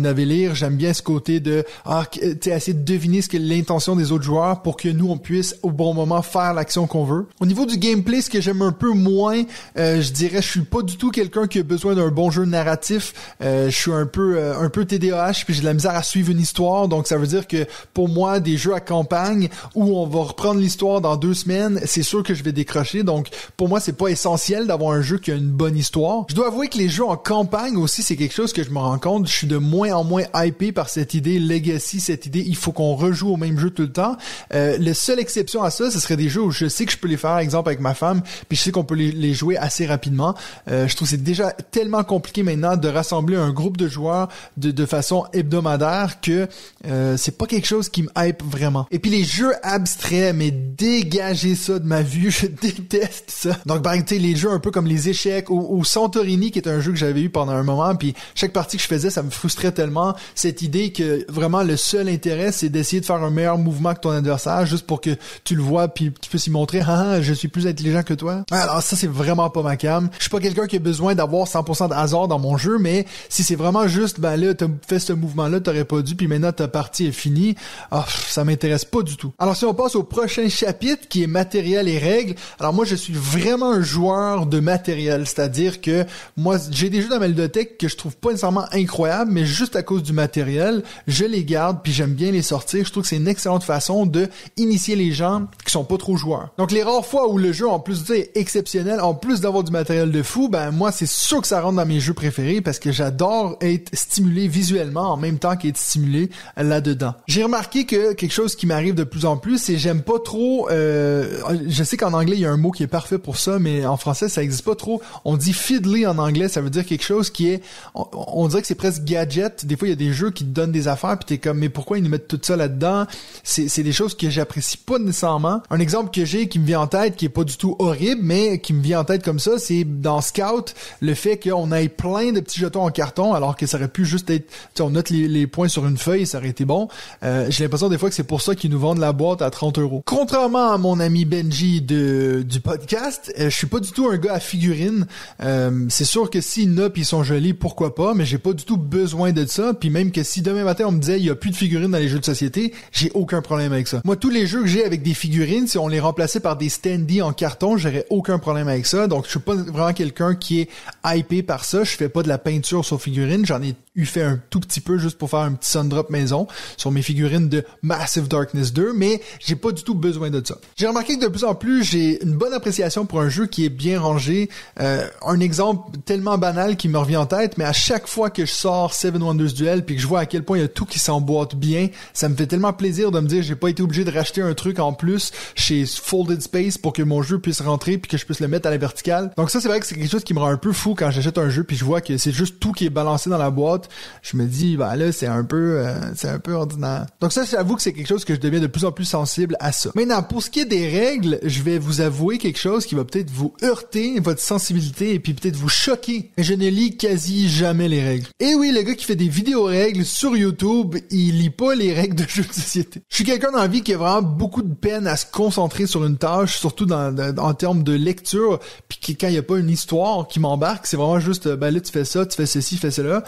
J'aime 0.53 0.75
bien 0.75 0.93
ce 0.93 1.01
côté 1.01 1.39
de 1.39 1.63
ah, 1.85 2.05
tu 2.11 2.49
essayer 2.49 2.73
de 2.73 2.83
deviner 2.83 3.21
ce 3.21 3.29
que 3.29 3.37
l'intention 3.37 3.95
des 3.95 4.11
autres 4.11 4.23
joueurs 4.23 4.61
pour 4.61 4.77
que 4.77 4.87
nous 4.87 5.09
on 5.09 5.17
puisse 5.17 5.55
au 5.63 5.71
bon 5.71 5.93
moment 5.93 6.21
faire 6.21 6.53
l'action 6.53 6.87
qu'on 6.87 7.03
veut. 7.03 7.27
Au 7.39 7.45
niveau 7.45 7.65
du 7.65 7.77
gameplay, 7.77 8.21
ce 8.21 8.29
que 8.29 8.39
j'aime 8.39 8.61
un 8.61 8.71
peu 8.71 8.91
moins, 8.91 9.43
euh, 9.77 10.01
je 10.01 10.11
dirais, 10.11 10.41
je 10.41 10.47
suis 10.47 10.61
pas 10.61 10.81
du 10.81 10.97
tout 10.97 11.11
quelqu'un 11.11 11.47
qui 11.47 11.59
a 11.59 11.63
besoin 11.63 11.95
d'un 11.95 12.09
bon 12.09 12.31
jeu 12.31 12.45
narratif. 12.45 13.13
Euh, 13.41 13.69
je 13.69 13.75
suis 13.75 13.91
un 13.91 14.05
peu 14.05 14.37
euh, 14.37 14.59
un 14.59 14.69
peu 14.69 14.85
TDAH 14.85 15.43
puis 15.45 15.53
j'ai 15.53 15.61
de 15.61 15.65
la 15.65 15.73
misère 15.73 15.95
à 15.95 16.03
suivre 16.03 16.31
une 16.31 16.39
histoire. 16.39 16.87
Donc 16.87 17.07
ça 17.07 17.17
veut 17.17 17.27
dire 17.27 17.47
que 17.47 17.65
pour 17.93 18.07
moi, 18.07 18.39
des 18.39 18.57
jeux 18.57 18.73
à 18.73 18.79
campagne 18.79 19.49
où 19.75 19.97
on 19.97 20.07
va 20.07 20.21
reprendre 20.21 20.59
l'histoire 20.59 21.01
dans 21.01 21.17
deux 21.17 21.33
semaines, 21.33 21.81
c'est 21.85 22.03
sûr 22.03 22.23
que 22.23 22.33
je 22.33 22.43
vais 22.43 22.51
décrocher. 22.53 23.03
Donc 23.03 23.27
pour 23.57 23.67
moi, 23.67 23.79
c'est 23.79 23.97
pas 23.97 24.07
essentiel 24.07 24.67
d'avoir 24.67 24.93
un 24.93 25.01
jeu 25.01 25.17
qui 25.17 25.31
a 25.31 25.35
une 25.35 25.49
bonne 25.49 25.77
histoire. 25.77 26.25
Je 26.29 26.35
dois 26.35 26.47
avouer 26.47 26.67
que 26.67 26.77
les 26.77 26.89
jeux 26.89 27.05
en 27.05 27.17
campagne 27.17 27.77
aussi, 27.77 28.03
c'est 28.03 28.15
quelque 28.15 28.33
chose 28.33 28.53
que 28.53 28.63
je 28.63 28.69
me 28.69 28.79
rends 28.79 28.99
compte. 28.99 29.27
Je 29.27 29.33
suis 29.33 29.47
de 29.47 29.57
moins 29.57 29.91
en 29.93 30.02
moins 30.03 30.23
hypé 30.35 30.71
par 30.71 30.89
cette 30.89 31.13
idée 31.13 31.39
legacy, 31.39 31.99
cette 31.99 32.25
idée 32.25 32.43
il 32.45 32.55
faut 32.55 32.71
qu'on 32.71 32.95
rejoue 32.95 33.29
au 33.29 33.37
même 33.37 33.59
jeu 33.59 33.69
tout 33.69 33.83
le 33.83 33.91
temps. 33.91 34.17
Euh, 34.53 34.77
la 34.79 34.93
seule 34.93 35.19
exception 35.19 35.63
à 35.63 35.69
ça, 35.69 35.91
ce 35.91 35.99
serait 35.99 36.17
des 36.17 36.29
jeux 36.29 36.41
où 36.41 36.51
je 36.51 36.67
sais 36.67 36.85
que 36.85 36.91
je 36.91 36.97
peux 36.97 37.07
les 37.07 37.17
faire, 37.17 37.37
exemple 37.37 37.69
avec 37.69 37.79
ma 37.79 37.93
femme, 37.93 38.21
puis 38.47 38.57
je 38.57 38.63
sais 38.63 38.71
qu'on 38.71 38.83
peut 38.83 38.95
les, 38.95 39.33
jouer 39.33 39.57
assez 39.57 39.85
rapidement. 39.85 40.35
Euh, 40.69 40.87
je 40.87 40.95
trouve 40.95 41.07
c'est 41.07 41.23
déjà 41.23 41.51
tellement 41.51 42.03
compliqué 42.03 42.43
maintenant 42.43 42.77
de 42.77 42.87
rassembler 42.87 43.35
un 43.35 43.51
groupe 43.51 43.77
de 43.77 43.87
joueurs 43.87 44.29
de, 44.57 44.85
façon 44.85 45.25
hebdomadaire 45.33 46.19
que 46.21 46.47
euh, 46.85 47.15
c'est 47.17 47.37
pas 47.37 47.45
quelque 47.45 47.67
chose 47.67 47.89
qui 47.89 48.03
me 48.03 48.09
hype 48.17 48.43
vraiment. 48.43 48.85
Et 48.91 48.99
puis 48.99 49.09
les 49.09 49.23
jeux 49.23 49.53
abstraits, 49.63 50.35
mais 50.35 50.51
dégagez 50.51 51.55
ça 51.55 51.79
de 51.79 51.85
ma 51.85 52.01
vue, 52.01 52.31
je 52.31 52.47
déteste 52.47 53.31
ça. 53.31 53.57
Donc 53.65 53.81
par 53.81 53.93
exemple, 53.93 54.15
les 54.15 54.35
jeux 54.35 54.51
un 54.51 54.59
peu 54.59 54.71
comme 54.71 54.87
les 54.87 55.09
échecs 55.09 55.49
ou, 55.49 55.65
ou 55.69 55.83
Santorini 55.83 56.51
qui 56.51 56.59
est 56.59 56.67
un 56.67 56.79
jeu 56.81 56.91
que 56.91 56.97
j'avais 56.97 57.21
eu 57.21 57.29
pendant 57.29 57.53
un 57.53 57.63
moment, 57.63 57.95
puis 57.95 58.13
chaque 58.35 58.53
partie 58.53 58.77
que 58.77 58.83
je 58.83 58.87
faisais, 58.87 59.09
ça 59.09 59.23
me 59.23 59.29
frustrait 59.29 59.71
tellement 59.71 59.92
cette 60.35 60.61
idée 60.61 60.91
que 60.91 61.25
vraiment 61.31 61.63
le 61.63 61.77
seul 61.77 62.09
intérêt 62.09 62.51
c'est 62.51 62.69
d'essayer 62.69 63.01
de 63.01 63.05
faire 63.05 63.23
un 63.23 63.29
meilleur 63.29 63.57
mouvement 63.57 63.93
que 63.93 64.01
ton 64.01 64.11
adversaire 64.11 64.65
juste 64.65 64.85
pour 64.85 65.01
que 65.01 65.11
tu 65.43 65.55
le 65.55 65.61
vois 65.61 65.87
puis 65.87 66.11
tu 66.21 66.29
peux 66.29 66.37
s'y 66.37 66.51
montrer 66.51 66.81
ah, 66.81 67.13
ah 67.13 67.21
je 67.21 67.33
suis 67.33 67.47
plus 67.47 67.67
intelligent 67.67 68.03
que 68.03 68.13
toi. 68.13 68.43
Alors 68.51 68.81
ça 68.81 68.95
c'est 68.95 69.07
vraiment 69.07 69.49
pas 69.49 69.61
ma 69.61 69.77
cam. 69.77 70.09
Je 70.17 70.23
suis 70.23 70.29
pas 70.29 70.39
quelqu'un 70.39 70.67
qui 70.67 70.77
a 70.77 70.79
besoin 70.79 71.15
d'avoir 71.15 71.47
100% 71.47 71.89
de 71.89 71.93
hasard 71.93 72.27
dans 72.27 72.39
mon 72.39 72.57
jeu 72.57 72.77
mais 72.77 73.05
si 73.29 73.43
c'est 73.43 73.55
vraiment 73.55 73.87
juste 73.87 74.19
ben 74.19 74.37
là 74.37 74.53
t'as 74.53 74.67
fait 74.87 74.99
ce 74.99 75.13
mouvement 75.13 75.47
là 75.47 75.59
t'aurais 75.59 75.85
pas 75.85 76.01
dû 76.01 76.15
puis 76.15 76.27
maintenant 76.27 76.51
ta 76.51 76.67
partie 76.67 77.07
est 77.07 77.11
finie, 77.11 77.55
oh, 77.91 78.01
ça 78.07 78.43
m'intéresse 78.43 78.85
pas 78.85 79.01
du 79.01 79.17
tout. 79.17 79.33
Alors 79.39 79.55
si 79.55 79.65
on 79.65 79.73
passe 79.73 79.95
au 79.95 80.03
prochain 80.03 80.49
chapitre 80.49 81.07
qui 81.07 81.23
est 81.23 81.27
matériel 81.27 81.87
et 81.87 81.97
règles, 81.97 82.35
alors 82.59 82.73
moi 82.73 82.85
je 82.85 82.95
suis 82.95 83.13
vraiment 83.13 83.71
un 83.71 83.81
joueur 83.81 84.45
de 84.45 84.59
matériel, 84.59 85.25
c'est-à-dire 85.25 85.81
que 85.81 86.05
moi 86.37 86.57
j'ai 86.71 86.89
des 86.89 87.01
jeux 87.01 87.09
dans 87.09 87.19
ma 87.19 87.27
ludothèque 87.27 87.77
que 87.77 87.87
je 87.87 87.95
trouve 87.95 88.15
pas 88.17 88.29
nécessairement 88.29 88.65
incroyables 88.71 89.31
mais 89.31 89.45
juste 89.45 89.75
à 89.75 89.82
cause 89.83 90.03
du 90.03 90.13
matériel, 90.13 90.83
je 91.07 91.25
les 91.25 91.43
garde 91.45 91.79
puis 91.83 91.91
j'aime 91.91 92.13
bien 92.13 92.31
les 92.31 92.41
sortir. 92.41 92.85
Je 92.85 92.91
trouve 92.91 93.03
que 93.03 93.09
c'est 93.09 93.17
une 93.17 93.27
excellente 93.27 93.63
façon 93.63 94.05
de 94.05 94.27
initier 94.57 94.95
les 94.95 95.11
gens 95.11 95.47
qui 95.65 95.71
sont 95.71 95.83
pas 95.83 95.97
trop 95.97 96.15
joueurs. 96.15 96.49
Donc 96.57 96.71
les 96.71 96.83
rares 96.83 97.05
fois 97.05 97.29
où 97.29 97.37
le 97.37 97.51
jeu 97.51 97.67
en 97.67 97.79
plus 97.79 98.09
est 98.11 98.31
exceptionnel, 98.35 98.99
en 99.01 99.13
plus 99.13 99.41
d'avoir 99.41 99.63
du 99.63 99.71
matériel 99.71 100.11
de 100.11 100.23
fou, 100.23 100.49
ben 100.49 100.71
moi 100.71 100.91
c'est 100.91 101.07
sûr 101.07 101.41
que 101.41 101.47
ça 101.47 101.61
rentre 101.61 101.77
dans 101.77 101.85
mes 101.85 101.99
jeux 101.99 102.13
préférés 102.13 102.61
parce 102.61 102.79
que 102.79 102.91
j'adore 102.91 103.57
être 103.61 103.89
stimulé 103.93 104.47
visuellement 104.47 105.11
en 105.11 105.17
même 105.17 105.39
temps 105.39 105.55
qu'être 105.55 105.77
stimulé 105.77 106.29
là-dedans. 106.57 107.13
J'ai 107.27 107.43
remarqué 107.43 107.85
que 107.85 108.13
quelque 108.13 108.31
chose 108.31 108.55
qui 108.55 108.67
m'arrive 108.67 108.95
de 108.95 109.03
plus 109.03 109.25
en 109.25 109.37
plus, 109.37 109.57
c'est 109.57 109.77
j'aime 109.77 110.01
pas 110.01 110.19
trop. 110.19 110.69
Euh, 110.69 111.39
je 111.67 111.83
sais 111.83 111.97
qu'en 111.97 112.13
anglais 112.13 112.35
il 112.35 112.41
y 112.41 112.45
a 112.45 112.51
un 112.51 112.57
mot 112.57 112.71
qui 112.71 112.83
est 112.83 112.87
parfait 112.87 113.17
pour 113.17 113.37
ça, 113.37 113.59
mais 113.59 113.85
en 113.85 113.97
français 113.97 114.29
ça 114.29 114.43
existe 114.43 114.65
pas 114.65 114.75
trop. 114.75 115.01
On 115.25 115.37
dit 115.37 115.53
fiddly 115.53 116.05
en 116.05 116.17
anglais, 116.17 116.47
ça 116.47 116.61
veut 116.61 116.69
dire 116.69 116.85
quelque 116.85 117.03
chose 117.03 117.29
qui 117.29 117.49
est, 117.49 117.61
on, 117.95 118.05
on 118.13 118.47
dirait 118.47 118.61
que 118.61 118.67
c'est 118.67 118.75
presque 118.75 119.03
gadget. 119.03 119.65
Des 119.73 119.77
fois 119.77 119.87
il 119.87 119.91
y 119.91 119.93
a 119.93 119.95
des 119.95 120.13
jeux 120.13 120.29
qui 120.29 120.43
te 120.43 120.49
donnent 120.49 120.71
des 120.71 120.87
affaires 120.87 121.17
puis 121.17 121.25
t'es 121.25 121.37
comme 121.39 121.57
mais 121.57 121.69
pourquoi 121.69 121.97
ils 121.97 122.03
nous 122.03 122.09
mettent 122.11 122.27
tout 122.27 122.39
ça 122.39 122.55
là-dedans? 122.55 123.07
C'est 123.41 123.81
des 123.81 123.91
choses 123.91 124.15
que 124.15 124.29
j'apprécie 124.29 124.77
pas 124.77 124.99
nécessairement. 124.99 125.63
Un 125.71 125.79
exemple 125.79 126.11
que 126.11 126.25
j'ai 126.25 126.47
qui 126.47 126.59
me 126.59 126.65
vient 126.67 126.81
en 126.81 126.87
tête, 126.87 127.15
qui 127.15 127.25
est 127.25 127.29
pas 127.29 127.43
du 127.43 127.57
tout 127.57 127.75
horrible, 127.79 128.21
mais 128.23 128.59
qui 128.59 128.71
me 128.73 128.83
vient 128.83 128.99
en 128.99 129.03
tête 129.03 129.23
comme 129.23 129.39
ça, 129.39 129.57
c'est 129.57 129.83
dans 129.83 130.21
Scout, 130.21 130.75
le 131.01 131.15
fait 131.15 131.39
qu'on 131.39 131.71
ait 131.71 131.89
plein 131.89 132.33
de 132.33 132.39
petits 132.39 132.59
jetons 132.59 132.83
en 132.83 132.91
carton, 132.91 133.33
alors 133.33 133.55
que 133.55 133.65
ça 133.65 133.77
aurait 133.77 133.87
pu 133.87 134.05
juste 134.05 134.29
être, 134.29 134.51
on 134.79 134.91
note 134.91 135.09
les, 135.09 135.47
points 135.47 135.69
sur 135.69 135.87
une 135.87 135.97
feuille, 135.97 136.27
ça 136.27 136.37
aurait 136.37 136.49
été 136.49 136.65
bon. 136.65 136.87
Euh, 137.23 137.47
j'ai 137.49 137.63
l'impression 137.63 137.89
des 137.89 137.97
fois 137.97 138.09
que 138.09 138.15
c'est 138.15 138.23
pour 138.23 138.41
ça 138.41 138.53
qu'ils 138.53 138.69
nous 138.69 138.79
vendent 138.79 138.99
la 138.99 139.11
boîte 139.11 139.41
à 139.41 139.49
30 139.49 139.79
euros. 139.79 140.03
Contrairement 140.05 140.71
à 140.71 140.77
mon 140.77 140.99
ami 140.99 141.25
Benji 141.25 141.81
de, 141.81 142.45
du 142.47 142.59
podcast, 142.59 143.33
euh, 143.39 143.49
je 143.49 143.55
suis 143.55 143.67
pas 143.67 143.79
du 143.79 143.91
tout 143.91 144.07
un 144.07 144.17
gars 144.17 144.33
à 144.33 144.39
figurines. 144.39 145.07
Euh, 145.41 145.87
c'est 145.89 146.05
sûr 146.05 146.29
que 146.29 146.39
s'il 146.39 146.73
puis 146.89 147.03
ils 147.03 147.05
sont 147.05 147.23
jolis, 147.23 147.53
pourquoi 147.53 147.95
pas, 147.95 148.13
mais 148.13 148.25
j'ai 148.25 148.37
pas 148.37 148.53
du 148.53 148.65
tout 148.65 148.77
besoin 148.77 149.31
de 149.31 149.45
ça. 149.45 149.62
Puis 149.73 149.89
même 149.89 150.11
que 150.11 150.23
si 150.23 150.41
demain 150.41 150.63
matin 150.63 150.85
on 150.87 150.91
me 150.91 150.99
disait 150.99 151.19
il 151.19 151.25
y 151.25 151.29
a 151.29 151.35
plus 151.35 151.51
de 151.51 151.55
figurines 151.55 151.91
dans 151.91 151.97
les 151.97 152.09
jeux 152.09 152.19
de 152.19 152.25
société, 152.25 152.73
j'ai 152.91 153.11
aucun 153.13 153.41
problème 153.41 153.71
avec 153.71 153.87
ça. 153.87 154.01
Moi, 154.03 154.15
tous 154.15 154.29
les 154.29 154.47
jeux 154.47 154.61
que 154.61 154.67
j'ai 154.67 154.83
avec 154.83 155.03
des 155.03 155.13
figurines, 155.13 155.67
si 155.67 155.77
on 155.77 155.87
les 155.87 155.99
remplaçait 155.99 156.39
par 156.39 156.57
des 156.57 156.69
standees 156.69 157.21
en 157.21 157.31
carton, 157.31 157.77
j'aurais 157.77 158.05
aucun 158.09 158.39
problème 158.39 158.67
avec 158.67 158.85
ça. 158.85 159.07
Donc, 159.07 159.25
je 159.25 159.31
suis 159.31 159.39
pas 159.39 159.55
vraiment 159.55 159.93
quelqu'un 159.93 160.35
qui 160.35 160.61
est 160.61 160.69
hypé 161.05 161.43
par 161.43 161.63
ça. 161.63 161.83
Je 161.83 161.91
fais 161.91 162.09
pas 162.09 162.23
de 162.23 162.27
la 162.27 162.37
peinture 162.37 162.83
sur 162.83 163.01
figurines. 163.01 163.45
J'en 163.45 163.61
ai 163.61 163.75
eu 163.95 164.05
fait 164.05 164.23
un 164.23 164.39
tout 164.49 164.59
petit 164.59 164.81
peu 164.81 164.97
juste 164.97 165.19
pour 165.19 165.29
faire 165.29 165.41
un 165.41 165.53
petit 165.53 165.69
sundrop 165.69 166.09
maison 166.09 166.47
sur 166.77 166.89
mes 166.89 167.03
figurines 167.03 167.47
de 167.47 167.63
Massive 167.83 168.27
Darkness 168.27 168.73
2, 168.73 168.93
mais 168.93 169.21
j'ai 169.39 169.55
pas 169.55 169.71
du 169.71 169.83
tout 169.83 169.93
besoin 169.93 170.31
de 170.31 170.41
ça. 170.43 170.55
J'ai 170.75 170.87
remarqué 170.87 171.17
que 171.17 171.23
de 171.23 171.27
plus 171.27 171.43
en 171.43 171.53
plus, 171.53 171.83
j'ai 171.83 172.23
une 172.23 172.33
bonne 172.33 172.53
appréciation 172.53 173.05
pour 173.05 173.21
un 173.21 173.29
jeu 173.29 173.45
qui 173.45 173.65
est 173.65 173.69
bien 173.69 173.99
rangé. 173.99 174.49
Euh, 174.79 175.07
un 175.23 175.39
exemple 175.39 175.95
tellement 176.05 176.39
banal 176.39 176.75
qui 176.75 176.89
me 176.89 176.97
revient 176.97 177.17
en 177.17 177.27
tête, 177.27 177.59
mais 177.59 177.65
à 177.65 177.73
chaque 177.73 178.07
fois 178.07 178.31
que 178.31 178.47
je 178.47 178.51
sors 178.51 178.95
Seven 178.95 179.21
Wonders 179.21 179.53
Duel 179.53 179.85
puis 179.85 179.95
que 179.95 180.01
je 180.01 180.07
vois 180.07 180.21
à 180.21 180.25
quel 180.25 180.43
point 180.43 180.57
il 180.57 180.61
y 180.61 180.65
a 180.65 180.69
tout 180.69 180.85
qui 180.85 180.97
s'emboîte 180.97 181.55
bien, 181.55 181.89
ça 182.13 182.29
me 182.29 182.35
fait 182.35 182.47
tellement 182.47 182.73
plaisir 182.73 183.11
de 183.11 183.19
me 183.19 183.27
dire 183.27 183.43
j'ai 183.43 183.55
pas 183.55 183.69
été 183.69 183.83
obligé 183.83 184.03
de 184.03 184.11
racheter 184.11 184.41
un 184.41 184.55
truc 184.55 184.79
en 184.79 184.93
plus 184.93 185.31
chez 185.53 185.85
Folded 185.85 186.41
Space 186.41 186.79
pour 186.79 186.93
que 186.93 187.03
mon 187.03 187.21
jeu 187.21 187.37
puisse 187.37 187.61
rentrer 187.61 187.99
puis 187.99 188.09
que 188.09 188.17
je 188.17 188.25
puisse 188.25 188.39
le 188.39 188.47
mettre 188.47 188.67
à 188.67 188.71
la 188.71 188.77
verticale. 188.77 189.31
Donc 189.37 189.51
ça 189.51 189.61
c'est 189.61 189.67
vrai 189.67 189.79
que 189.79 189.85
c'est 189.85 189.95
quelque 189.95 190.09
chose 190.09 190.23
qui 190.23 190.33
me 190.33 190.39
rend 190.39 190.47
un 190.47 190.57
peu 190.57 190.71
fou 190.71 190.95
quand 190.97 191.11
j'achète 191.11 191.37
un 191.37 191.49
jeu 191.49 191.63
puis 191.63 191.77
je 191.77 191.85
vois 191.85 192.01
que 192.01 192.17
c'est 192.17 192.31
juste 192.31 192.59
tout 192.59 192.71
qui 192.71 192.87
est 192.87 192.89
balancé 192.89 193.29
dans 193.29 193.37
la 193.37 193.51
boîte 193.51 193.82
je 194.21 194.37
me 194.37 194.45
dis, 194.45 194.77
bah 194.77 194.95
là, 194.95 195.11
c'est 195.11 195.27
un 195.27 195.43
peu, 195.43 195.79
euh, 195.79 195.95
c'est 196.15 196.29
un 196.29 196.39
peu 196.39 196.53
ordinaire. 196.53 197.05
Donc 197.21 197.31
ça, 197.31 197.43
j'avoue 197.43 197.75
que 197.75 197.81
c'est 197.81 197.93
quelque 197.93 198.07
chose 198.07 198.25
que 198.25 198.35
je 198.35 198.39
deviens 198.39 198.59
de 198.59 198.67
plus 198.67 198.85
en 198.85 198.91
plus 198.91 199.05
sensible 199.05 199.55
à 199.59 199.71
ça. 199.71 199.91
Maintenant, 199.95 200.23
pour 200.23 200.43
ce 200.43 200.49
qui 200.49 200.61
est 200.61 200.65
des 200.65 200.87
règles, 200.87 201.39
je 201.43 201.61
vais 201.61 201.77
vous 201.77 202.01
avouer 202.01 202.37
quelque 202.37 202.59
chose 202.59 202.85
qui 202.85 202.95
va 202.95 203.05
peut-être 203.05 203.31
vous 203.31 203.53
heurter 203.63 204.19
votre 204.19 204.41
sensibilité 204.41 205.13
et 205.13 205.19
puis 205.19 205.33
peut-être 205.33 205.55
vous 205.55 205.69
choquer. 205.69 206.31
Je 206.37 206.53
ne 206.53 206.67
lis 206.69 206.97
quasi 206.97 207.49
jamais 207.49 207.87
les 207.87 208.03
règles. 208.03 208.27
Et 208.39 208.55
oui, 208.55 208.71
le 208.71 208.81
gars 208.81 208.95
qui 208.95 209.05
fait 209.05 209.15
des 209.15 209.27
vidéos 209.27 209.63
règles 209.63 210.05
sur 210.05 210.35
YouTube, 210.35 210.95
il 211.11 211.39
lit 211.39 211.49
pas 211.49 211.75
les 211.75 211.93
règles 211.93 212.15
de 212.15 212.27
jeux 212.27 212.43
de 212.43 212.53
société. 212.53 213.01
Je 213.09 213.15
suis 213.15 213.23
quelqu'un 213.23 213.51
dans 213.51 213.59
la 213.59 213.67
vie 213.67 213.81
qui 213.81 213.93
a 213.93 213.97
vraiment 213.97 214.21
beaucoup 214.21 214.61
de 214.61 214.73
peine 214.73 215.07
à 215.07 215.15
se 215.17 215.25
concentrer 215.25 215.87
sur 215.87 216.05
une 216.05 216.17
tâche, 216.17 216.57
surtout 216.57 216.85
dans, 216.85 217.15
en 217.37 217.53
termes 217.53 217.83
de 217.83 217.93
lecture, 217.93 218.59
puis 218.87 219.15
quand 219.15 219.27
il 219.27 219.35
y 219.35 219.37
a 219.37 219.43
pas 219.43 219.57
une 219.57 219.69
histoire 219.69 220.27
qui 220.27 220.39
m'embarque, 220.39 220.87
c'est 220.87 220.97
vraiment 220.97 221.19
juste, 221.19 221.47
ben 221.47 221.73
là 221.73 221.79
tu 221.79 221.91
fais 221.91 222.05
ça, 222.05 222.25
tu 222.25 222.35
fais 222.35 222.45
ceci, 222.45 222.77
fais 222.77 222.91
cela. 222.91 223.23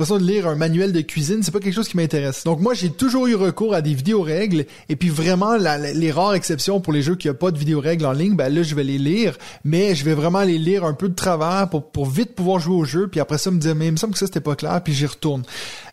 L'impression 0.00 0.24
de 0.24 0.30
lire 0.30 0.48
un 0.48 0.54
manuel 0.54 0.92
de 0.92 1.02
cuisine, 1.02 1.42
c'est 1.42 1.50
pas 1.50 1.60
quelque 1.60 1.74
chose 1.74 1.88
qui 1.88 1.98
m'intéresse. 1.98 2.44
Donc 2.44 2.60
moi 2.60 2.72
j'ai 2.72 2.88
toujours 2.88 3.26
eu 3.26 3.34
recours 3.34 3.74
à 3.74 3.82
des 3.82 3.92
vidéos 3.92 4.22
règles, 4.22 4.64
et 4.88 4.96
puis 4.96 5.10
vraiment 5.10 5.56
les 5.56 6.10
rares 6.10 6.32
exceptions 6.32 6.80
pour 6.80 6.94
les 6.94 7.02
jeux 7.02 7.16
qui 7.16 7.28
a 7.28 7.34
pas 7.34 7.50
de 7.50 7.58
vidéos 7.58 7.80
règles 7.80 8.06
en 8.06 8.12
ligne, 8.12 8.34
ben 8.34 8.48
là 8.48 8.62
je 8.62 8.74
vais 8.74 8.82
les 8.82 8.96
lire, 8.96 9.36
mais 9.62 9.94
je 9.94 10.02
vais 10.06 10.14
vraiment 10.14 10.40
les 10.40 10.56
lire 10.56 10.86
un 10.86 10.94
peu 10.94 11.10
de 11.10 11.14
travers 11.14 11.68
pour, 11.68 11.90
pour 11.90 12.06
vite 12.06 12.34
pouvoir 12.34 12.60
jouer 12.60 12.76
au 12.76 12.84
jeu, 12.84 13.08
puis 13.08 13.20
après 13.20 13.36
ça 13.36 13.50
me 13.50 13.58
dire 13.58 13.74
mais 13.74 13.88
il 13.88 13.92
me 13.92 13.98
semble 13.98 14.14
que 14.14 14.18
ça 14.18 14.24
c'était 14.24 14.40
pas 14.40 14.56
clair, 14.56 14.80
puis 14.82 14.94
j'y 14.94 15.04
retourne. 15.04 15.42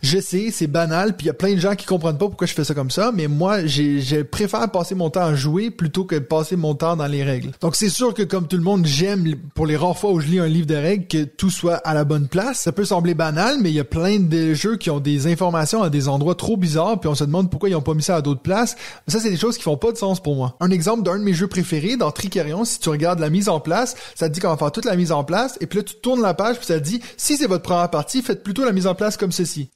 Je 0.02 0.20
sais, 0.20 0.52
c'est 0.52 0.68
banal, 0.68 1.18
puis 1.18 1.26
il 1.26 1.28
y 1.28 1.32
a 1.32 1.34
plein 1.34 1.54
de 1.54 1.60
gens 1.60 1.76
qui 1.76 1.86
comprennent 1.86 2.18
pas 2.18 2.28
pourquoi 2.28 2.48
je 2.48 2.54
fais 2.54 2.64
ça 2.64 2.74
comme 2.74 2.92
ça, 2.92 3.12
mais 3.14 3.28
moi 3.28 3.66
j'ai 3.66 4.00
je 4.00 4.22
préfère 4.22 4.72
passer 4.72 4.96
mon 4.96 5.10
temps 5.10 5.26
à 5.26 5.36
jouer 5.36 5.70
plutôt 5.70 6.06
que 6.06 6.16
de 6.16 6.20
passer 6.20 6.56
mon 6.56 6.76
temps 6.76 6.96
dans 6.96 7.08
les 7.08 7.26
règles. 7.26 7.52
Donc 7.60 7.76
c'est 7.76 7.90
sûr 7.90 8.14
que 8.14 8.24
comme 8.24 8.48
tout 8.48 8.58
le 8.58 8.64
monde, 8.64 8.86
j'aime 8.86 9.36
pour 9.54 9.66
les 9.66 9.76
rares 9.76 9.98
fois 9.98 10.14
où 10.14 10.22
je 10.22 10.28
lis 10.28 10.40
un 10.40 10.48
livre 10.48 10.68
de 10.68 10.76
règles 10.76 11.08
que 11.08 11.26
tout 11.26 11.50
soit 11.50 11.76
à 11.76 11.94
la 11.94 12.06
bonne 12.06 12.30
place. 12.30 12.62
Ça 12.62 12.72
peut 12.72 12.86
sembler 12.86 13.14
banal, 13.14 13.58
mais 13.60 13.70
il 13.70 13.76
y 13.76 13.82
a 13.82 13.84
plein 13.84 13.97
de 13.98 14.54
jeux 14.54 14.78
qui 14.78 14.90
ont 14.90 15.00
des 15.00 15.28
informations 15.28 15.84
à 15.84 15.90
des 15.90 16.08
endroits 16.08 16.36
trop 16.36 16.58
bizarres, 16.58 17.00
puis 17.00 17.10
on 17.10 17.16
se 17.16 17.24
demande 17.24 17.50
pourquoi 17.50 17.70
ils 17.70 17.76
ont 17.76 17.82
pas 17.82 17.94
mis 17.94 18.04
ça 18.04 18.16
à 18.16 18.22
d'autres 18.22 18.42
places. 18.42 18.76
ça, 19.08 19.20
c'est 19.20 19.30
des 19.30 19.38
choses 19.38 19.58
qui 19.58 19.64
font 19.64 19.78
pas 19.78 19.92
de 19.92 19.98
sens 19.98 20.22
pour 20.22 20.36
moi. 20.36 20.56
Un 20.60 20.72
exemple 20.72 21.04
d'un 21.04 21.18
de 21.18 21.24
mes 21.24 21.34
jeux 21.34 21.48
préférés, 21.48 21.98
dans 21.98 22.12
Tricarion, 22.12 22.66
si 22.66 22.80
tu 22.80 22.90
regardes 22.90 23.20
la 23.20 23.30
mise 23.30 23.50
en 23.50 23.60
place, 23.60 23.96
ça 24.16 24.30
te 24.30 24.34
dit 24.34 24.40
qu'on 24.40 24.50
va 24.50 24.58
faire 24.58 24.72
toute 24.72 24.86
la 24.86 24.96
mise 24.96 25.12
en 25.12 25.24
place, 25.24 25.58
et 25.62 25.68
puis 25.68 25.80
là, 25.80 25.84
tu 25.84 25.96
tournes 25.96 26.22
la 26.22 26.34
page, 26.34 26.58
puis 26.58 26.66
ça 26.66 26.80
te 26.80 26.84
dit, 26.84 27.02
si 27.18 27.38
c'est 27.38 27.48
votre 27.48 27.64
première 27.64 27.90
partie, 27.90 28.22
faites 28.22 28.44
plutôt 28.44 28.64
la 28.64 28.72
mise 28.72 28.88
en 28.88 28.96
place 28.96 29.18
comme 29.18 29.32
ceci. 29.32 29.70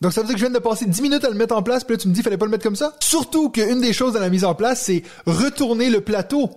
Donc 0.00 0.12
ça 0.12 0.20
veut 0.20 0.26
dire 0.26 0.34
que 0.34 0.40
je 0.40 0.46
viens 0.46 0.54
de 0.54 0.58
passer 0.58 0.86
10 0.86 1.02
minutes 1.02 1.24
à 1.24 1.30
le 1.30 1.36
mettre 1.36 1.54
en 1.54 1.62
place, 1.62 1.84
puis 1.84 1.94
là 1.94 1.98
tu 1.98 2.08
me 2.08 2.14
dis 2.14 2.22
fallait 2.22 2.36
pas 2.36 2.46
le 2.46 2.50
mettre 2.50 2.64
comme 2.64 2.76
ça? 2.76 2.96
Surtout 3.00 3.50
qu'une 3.50 3.80
des 3.80 3.92
choses 3.92 4.14
dans 4.14 4.20
la 4.20 4.30
mise 4.30 4.44
en 4.44 4.54
place, 4.54 4.82
c'est 4.82 5.04
retourner 5.26 5.88
le 5.88 6.00
plateau. 6.00 6.50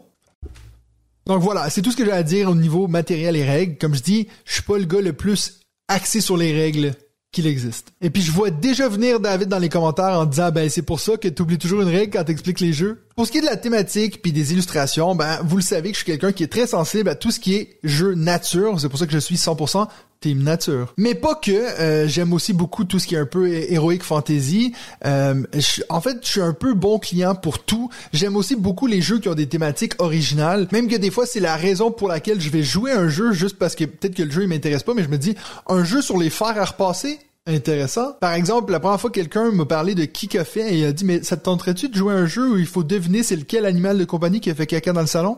Donc 1.27 1.41
voilà, 1.41 1.70
c'est 1.70 1.82
tout 1.82 1.91
ce 1.91 1.98
que 1.98 2.06
j'ai 2.06 2.12
à 2.12 2.24
dire 2.24 2.50
au 2.50 2.56
niveau 2.56 2.88
matériel 2.88 3.36
et 3.36 3.44
règles. 3.44 3.77
Comme 3.77 3.94
je 3.94 4.01
dis, 4.01 4.27
je 4.46 4.53
suis 4.53 4.63
pas 4.63 4.77
le 4.77 4.86
gars 4.86 5.01
le 5.01 5.13
plus 5.13 5.60
axé 5.88 6.22
sur 6.22 6.38
les 6.38 6.53
règles 6.53 6.94
qu'il 7.32 7.46
existe. 7.46 7.94
Et 8.01 8.10
puis 8.10 8.22
je 8.22 8.32
vois 8.32 8.50
déjà 8.50 8.88
venir 8.88 9.20
David 9.20 9.50
dans 9.50 9.60
les 9.60 9.70
commentaires 9.70 10.20
en 10.20 10.25
disant 10.25 10.50
ben 10.51 10.70
c'est 10.70 10.82
pour 10.82 11.00
ça 11.00 11.17
que 11.17 11.27
tu 11.27 11.41
oublies 11.41 11.58
toujours 11.58 11.82
une 11.82 11.89
règle 11.89 12.13
quand 12.13 12.24
t'expliques 12.24 12.60
les 12.60 12.74
jeux. 12.74 13.03
Pour 13.15 13.27
ce 13.27 13.32
qui 13.32 13.39
est 13.39 13.41
de 13.41 13.46
la 13.46 13.58
thématique 13.58 14.22
puis 14.22 14.32
des 14.32 14.53
illustrations, 14.53 15.13
ben 15.13 15.39
vous 15.44 15.58
le 15.58 15.62
savez 15.62 15.91
que 15.91 15.98
je 15.98 16.03
suis 16.03 16.12
quelqu'un 16.12 16.32
qui 16.32 16.44
est 16.44 16.51
très 16.51 16.67
sensible 16.67 17.10
à 17.10 17.15
tout 17.15 17.32
ce 17.32 17.39
qui 17.39 17.56
est 17.56 17.79
jeu 17.84 18.13
nature, 18.15 18.79
c'est 18.79 18.89
pour 18.89 18.98
ça 18.98 19.06
que 19.06 19.12
je 19.12 19.17
suis 19.17 19.36
100% 19.36 19.88
team 20.19 20.43
nature. 20.43 20.93
Mais 20.97 21.15
pas 21.15 21.36
que, 21.36 21.51
euh, 21.51 22.07
j'aime 22.07 22.33
aussi 22.33 22.53
beaucoup 22.53 22.83
tout 22.83 23.00
ce 23.00 23.07
qui 23.07 23.15
est 23.15 23.19
un 23.19 23.25
peu 23.25 23.47
héroïque 23.47 24.03
fantasy. 24.03 24.74
Euh, 25.05 25.43
en 25.89 26.01
fait, 26.01 26.17
je 26.24 26.27
suis 26.27 26.41
un 26.41 26.53
peu 26.53 26.74
bon 26.74 27.00
client 27.00 27.36
pour 27.36 27.59
tout. 27.59 27.89
J'aime 28.13 28.36
aussi 28.36 28.55
beaucoup 28.55 28.88
les 28.88 29.01
jeux 29.01 29.19
qui 29.19 29.29
ont 29.29 29.36
des 29.36 29.47
thématiques 29.47 29.93
originales, 30.00 30.67
même 30.71 30.88
que 30.88 30.95
des 30.95 31.12
fois 31.12 31.25
c'est 31.25 31.39
la 31.39 31.55
raison 31.55 31.91
pour 31.91 32.07
laquelle 32.07 32.41
je 32.41 32.50
vais 32.50 32.63
jouer 32.63 32.91
un 32.91 33.09
jeu 33.09 33.31
juste 33.31 33.57
parce 33.57 33.75
que 33.75 33.86
peut-être 33.86 34.15
que 34.15 34.24
le 34.24 34.31
jeu 34.31 34.43
il 34.43 34.47
m'intéresse 34.47 34.83
pas, 34.83 34.93
mais 34.93 35.03
je 35.03 35.09
me 35.09 35.17
dis 35.17 35.36
un 35.67 35.83
jeu 35.83 36.01
sur 36.01 36.17
les 36.17 36.29
fers 36.29 36.59
à 36.59 36.65
repasser, 36.65 37.19
intéressant. 37.45 38.13
Par 38.19 38.33
exemple, 38.33 38.71
la 38.71 38.79
première 38.79 39.00
fois 39.00 39.09
que 39.09 39.15
quelqu'un 39.15 39.51
m'a 39.51 39.65
parlé 39.65 39.95
de 39.95 40.05
qui 40.05 40.27
fait 40.27 40.74
et 40.74 40.79
il 40.79 40.86
a 40.86 40.91
dit 40.91 41.05
mais 41.05 41.24
ça 41.24 41.38
te 41.38 41.43
tenterait-tu 41.43 41.89
de 41.89 41.95
jouer 41.95 42.13
un 42.13 42.25
jeu 42.25 42.51
où 42.51 42.57
il 42.57 42.65
faut 42.67 42.83
deviner 42.83 43.24
c'est 43.24 43.36
lequel 43.36 43.65
animal 43.65 43.97
de 43.97 44.05
compagnie 44.05 44.39
qui 44.39 44.50
a 44.50 44.55
fait 44.55 44.67
caca 44.67 44.93
dans 44.93 45.01
le 45.01 45.07
salon? 45.07 45.38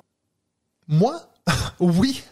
Moi? 0.88 1.16
Oui. 1.80 2.24